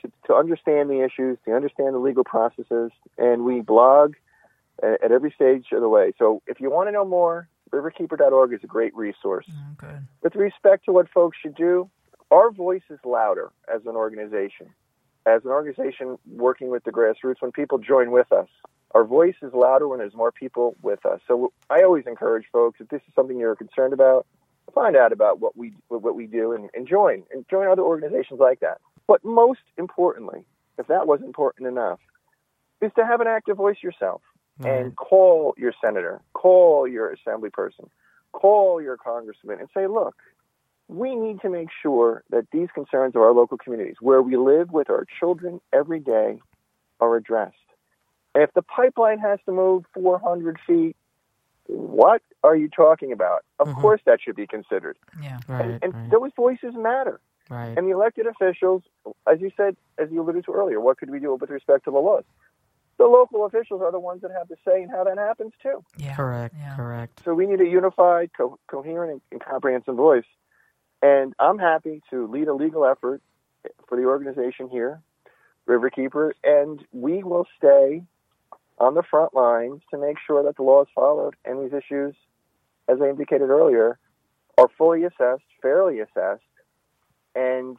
to, 0.00 0.10
to 0.26 0.34
understand 0.34 0.88
the 0.88 1.04
issues, 1.04 1.36
to 1.44 1.52
understand 1.52 1.94
the 1.94 1.98
legal 1.98 2.24
processes, 2.24 2.92
and 3.18 3.44
we 3.44 3.60
blog 3.60 4.14
at, 4.82 5.04
at 5.04 5.12
every 5.12 5.30
stage 5.30 5.66
of 5.72 5.82
the 5.82 5.88
way. 5.88 6.12
So 6.18 6.40
if 6.46 6.60
you 6.60 6.70
want 6.70 6.88
to 6.88 6.92
know 6.92 7.04
more, 7.04 7.46
riverkeeper.org 7.72 8.54
is 8.54 8.60
a 8.64 8.66
great 8.66 8.96
resource. 8.96 9.46
Oh, 9.50 9.74
good. 9.76 10.06
With 10.22 10.34
respect 10.34 10.86
to 10.86 10.92
what 10.92 11.10
folks 11.10 11.36
should 11.42 11.56
do, 11.56 11.90
our 12.30 12.50
voice 12.50 12.84
is 12.88 12.98
louder 13.04 13.50
as 13.72 13.82
an 13.84 13.96
organization. 13.96 14.68
As 15.26 15.44
an 15.44 15.50
organization 15.50 16.16
working 16.26 16.70
with 16.70 16.84
the 16.84 16.90
grassroots, 16.90 17.40
when 17.42 17.52
people 17.52 17.76
join 17.76 18.12
with 18.12 18.32
us, 18.32 18.48
our 18.92 19.04
voice 19.04 19.36
is 19.42 19.52
louder 19.52 19.86
when 19.88 19.98
there's 19.98 20.14
more 20.14 20.32
people 20.32 20.76
with 20.82 21.04
us. 21.06 21.20
So 21.28 21.52
I 21.68 21.82
always 21.82 22.04
encourage 22.06 22.46
folks, 22.52 22.80
if 22.80 22.88
this 22.88 23.02
is 23.06 23.14
something 23.14 23.38
you're 23.38 23.56
concerned 23.56 23.92
about, 23.92 24.26
find 24.74 24.96
out 24.96 25.12
about 25.12 25.40
what 25.40 25.56
we 25.56 25.72
what 25.88 26.14
we 26.14 26.26
do 26.26 26.52
and, 26.52 26.70
and 26.74 26.86
join 26.86 27.24
and 27.32 27.44
join 27.48 27.66
other 27.66 27.82
organizations 27.82 28.40
like 28.40 28.60
that. 28.60 28.80
But 29.06 29.24
most 29.24 29.60
importantly, 29.76 30.44
if 30.78 30.86
that 30.86 31.06
wasn't 31.06 31.28
important 31.28 31.68
enough, 31.68 31.98
is 32.80 32.92
to 32.96 33.04
have 33.04 33.20
an 33.20 33.26
active 33.26 33.56
voice 33.56 33.78
yourself 33.82 34.22
mm-hmm. 34.60 34.68
and 34.68 34.96
call 34.96 35.54
your 35.58 35.72
senator, 35.82 36.20
call 36.32 36.86
your 36.86 37.10
assembly 37.10 37.50
person, 37.50 37.90
call 38.32 38.80
your 38.80 38.96
congressman, 38.96 39.58
and 39.58 39.68
say, 39.74 39.86
look, 39.86 40.16
we 40.88 41.14
need 41.14 41.40
to 41.42 41.48
make 41.48 41.68
sure 41.82 42.24
that 42.30 42.46
these 42.52 42.68
concerns 42.74 43.14
of 43.14 43.22
our 43.22 43.32
local 43.32 43.58
communities, 43.58 43.96
where 44.00 44.22
we 44.22 44.36
live 44.36 44.70
with 44.70 44.90
our 44.90 45.06
children 45.18 45.60
every 45.72 46.00
day, 46.00 46.40
are 47.00 47.16
addressed. 47.16 47.56
And 48.34 48.44
if 48.44 48.52
the 48.54 48.62
pipeline 48.62 49.18
has 49.18 49.38
to 49.46 49.52
move 49.52 49.84
400 49.94 50.58
feet, 50.66 50.96
what 51.66 52.22
are 52.42 52.56
you 52.56 52.68
talking 52.68 53.12
about? 53.12 53.44
Of 53.58 53.68
Mhm. 53.68 53.80
course, 53.80 54.00
that 54.06 54.20
should 54.20 54.36
be 54.36 54.46
considered. 54.46 54.98
Yeah. 55.20 55.38
right, 55.48 55.64
and 55.66 55.78
and 55.84 55.94
right, 55.94 56.10
those 56.10 56.32
voices 56.34 56.74
matter. 56.74 57.20
right. 57.48 57.76
And 57.76 57.86
the 57.86 57.90
elected 57.92 58.26
officials, 58.26 58.82
as 59.26 59.40
you 59.40 59.50
said, 59.56 59.76
as 59.98 60.10
you 60.10 60.20
alluded 60.22 60.44
to 60.44 60.52
earlier, 60.52 60.80
what 60.80 60.98
could 60.98 61.10
we 61.10 61.18
do 61.20 61.34
with 61.34 61.50
respect 61.50 61.84
to 61.84 61.90
the 61.90 61.98
laws? 61.98 62.24
The 62.98 63.06
local 63.06 63.44
officials 63.44 63.82
are 63.82 63.90
the 63.90 63.98
ones 64.00 64.22
that 64.22 64.30
have 64.30 64.48
the 64.48 64.56
say 64.64 64.82
in 64.82 64.88
how 64.88 65.04
that 65.04 65.18
happens 65.18 65.52
too. 65.62 65.82
Yeah. 65.96 66.14
correct, 66.14 66.54
Yeah. 66.56 66.76
correct. 66.76 67.22
So 67.24 67.34
we 67.34 67.46
need 67.46 67.60
a 67.60 67.66
unified, 67.66 68.30
co- 68.36 68.58
coherent, 68.68 69.10
and, 69.12 69.20
and 69.32 69.40
comprehensive 69.40 69.94
voice. 69.96 70.26
And 71.02 71.34
I'm 71.38 71.58
happy 71.58 72.02
to 72.10 72.26
lead 72.28 72.46
a 72.48 72.54
legal 72.54 72.84
effort 72.84 73.20
for 73.88 73.96
the 73.96 74.04
organization 74.04 74.68
here, 74.68 75.00
Riverkeeper, 75.66 76.32
and 76.44 76.84
we 76.92 77.22
will 77.22 77.46
stay 77.56 78.02
on 78.80 78.94
the 78.94 79.02
front 79.02 79.34
lines 79.34 79.82
to 79.90 79.98
make 79.98 80.16
sure 80.26 80.42
that 80.42 80.56
the 80.56 80.62
law 80.62 80.82
is 80.82 80.88
followed 80.94 81.36
and 81.44 81.62
these 81.62 81.72
issues, 81.72 82.14
as 82.88 82.98
I 83.00 83.10
indicated 83.10 83.50
earlier, 83.50 83.98
are 84.58 84.68
fully 84.76 85.04
assessed, 85.04 85.44
fairly 85.62 86.00
assessed, 86.00 86.42
and 87.34 87.76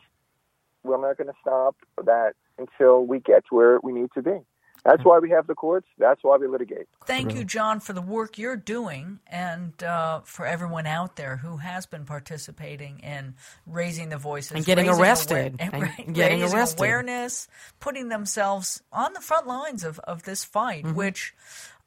we're 0.84 1.02
not 1.02 1.18
going 1.18 1.28
to 1.28 1.40
stop 1.42 1.76
that 2.06 2.34
until 2.58 3.06
we 3.06 3.20
get 3.20 3.44
to 3.50 3.56
where 3.56 3.80
we 3.84 3.92
need 3.92 4.10
to 4.14 4.22
be. 4.22 4.40
That's 4.84 5.04
why 5.06 5.20
we 5.20 5.30
have 5.30 5.46
the 5.46 5.54
courts. 5.54 5.88
That's 6.00 6.24
why 6.24 6.38
we 6.38 6.48
litigate. 6.48 6.88
Thank 7.06 7.36
you, 7.36 7.44
John, 7.46 7.80
for 7.80 7.94
the 7.94 8.02
work 8.02 8.38
you're 8.39 8.56
doing 8.56 9.20
and 9.28 9.82
uh, 9.84 10.22
for 10.22 10.46
everyone 10.46 10.88
out 10.88 11.17
there 11.17 11.38
who 11.38 11.58
has 11.58 11.86
been 11.86 12.04
participating 12.06 13.00
in 13.00 13.36
raising 13.67 14.10
the 14.10 14.17
voices 14.17 14.54
and 14.54 14.65
getting 14.65 14.89
arrested. 14.89 15.56
Aware- 15.60 15.70
and 15.74 15.82
right, 15.84 16.13
getting 16.13 16.41
raising 16.41 16.58
arrested. 16.58 16.80
awareness, 16.80 17.48
putting 17.80 18.10
themselves 18.10 18.82
on 18.91 19.13
the 19.13 19.22
front 19.22 19.46
lines 19.46 19.84
of, 19.84 20.00
of 20.00 20.24
this 20.24 20.44
fight, 20.44 20.84
Mm-hmm. 20.84 20.96
which 20.96 21.36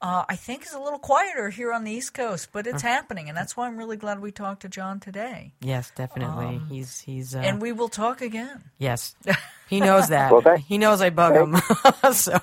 uh, 0.02 0.24
I 0.28 0.37
think 0.37 0.64
is 0.66 0.72
a 0.72 0.78
little 0.78 0.98
quieter 0.98 1.50
here 1.50 1.72
on 1.72 1.85
the 1.85 1.90
East 1.92 2.14
Coast, 2.14 2.48
but 2.52 2.66
it's 2.66 2.83
happening. 2.83 3.28
And 3.28 3.37
that's 3.37 3.57
why 3.57 3.66
I'm 3.66 3.76
really 3.76 3.96
glad 3.96 4.20
we 4.20 4.30
talked 4.33 4.62
to 4.62 4.68
John 4.68 5.00
today. 5.00 5.52
Yes, 5.61 5.92
definitely. 5.94 6.61
he's 6.68 7.00
he's 7.00 7.35
uh, 7.35 7.38
Um, 7.38 7.44
And 7.44 7.62
we 7.62 7.72
will 7.72 7.88
talk 7.88 8.20
again. 8.20 8.64
yes. 8.78 9.14
He 9.66 9.80
knows 9.80 10.09
that. 10.09 10.30
Well, 10.30 10.42
thank- 10.42 10.61
he 10.66 10.76
knows 10.76 11.00
I 11.00 11.09
bug 11.09 11.35
him. 11.35 11.57
so 12.12 12.38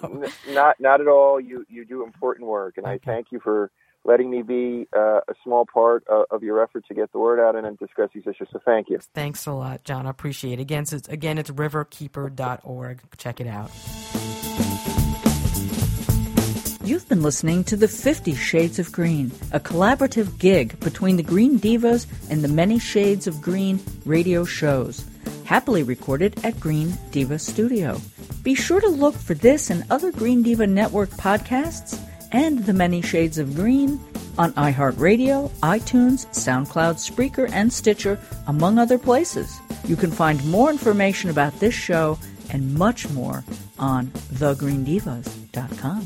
not 0.49 0.79
not 0.79 0.99
at 1.01 1.07
all. 1.07 1.39
You 1.39 1.65
you 1.69 1.85
do 1.85 2.03
important 2.03 2.47
work, 2.47 2.77
and 2.77 2.87
I 2.87 2.97
thank 2.97 3.27
you 3.31 3.39
for 3.39 3.69
letting 4.03 4.31
me 4.31 4.41
be 4.41 4.87
uh, 4.97 5.19
a 5.19 5.33
small 5.43 5.67
part 5.71 6.03
of, 6.07 6.25
of 6.31 6.41
your 6.41 6.61
effort 6.63 6.83
to 6.87 6.95
get 6.95 7.11
the 7.11 7.19
word 7.19 7.39
out 7.39 7.55
and 7.55 7.63
then 7.65 7.75
discuss 7.75 8.09
these 8.15 8.25
issues. 8.25 8.47
So 8.51 8.59
thank 8.65 8.89
you. 8.89 8.97
thanks 9.13 9.45
a 9.45 9.51
lot, 9.53 9.83
John. 9.83 10.07
I 10.07 10.09
appreciate 10.09 10.57
it. 10.57 10.61
Again, 10.63 10.85
it's, 10.91 11.07
again, 11.07 11.37
it's 11.37 11.51
riverkeeper.org. 11.51 13.01
Check 13.17 13.39
it 13.39 13.47
out. 13.47 13.69
You've 16.91 17.07
been 17.07 17.23
listening 17.23 17.63
to 17.63 17.77
the 17.77 17.87
Fifty 17.87 18.35
Shades 18.35 18.77
of 18.77 18.91
Green, 18.91 19.31
a 19.53 19.61
collaborative 19.61 20.37
gig 20.37 20.77
between 20.81 21.15
the 21.15 21.23
Green 21.23 21.57
Divas 21.57 22.05
and 22.29 22.43
the 22.43 22.49
Many 22.49 22.79
Shades 22.79 23.27
of 23.27 23.41
Green 23.41 23.79
radio 24.03 24.43
shows, 24.43 25.05
happily 25.45 25.83
recorded 25.83 26.43
at 26.43 26.59
Green 26.59 26.93
Diva 27.11 27.39
Studio. 27.39 28.01
Be 28.43 28.55
sure 28.55 28.81
to 28.81 28.89
look 28.89 29.15
for 29.15 29.35
this 29.35 29.69
and 29.69 29.85
other 29.89 30.11
Green 30.11 30.43
Diva 30.43 30.67
Network 30.67 31.11
podcasts 31.11 31.97
and 32.33 32.65
the 32.65 32.73
Many 32.73 33.01
Shades 33.01 33.37
of 33.37 33.55
Green 33.55 33.97
on 34.37 34.51
iHeartRadio, 34.55 35.49
iTunes, 35.61 36.25
SoundCloud, 36.35 36.99
Spreaker, 36.99 37.49
and 37.53 37.71
Stitcher, 37.71 38.19
among 38.47 38.77
other 38.77 38.97
places. 38.97 39.61
You 39.85 39.95
can 39.95 40.11
find 40.11 40.45
more 40.45 40.69
information 40.69 41.29
about 41.29 41.57
this 41.61 41.73
show 41.73 42.19
and 42.49 42.75
much 42.75 43.09
more 43.11 43.45
on 43.79 44.07
thegreendivas.com. 44.07 46.05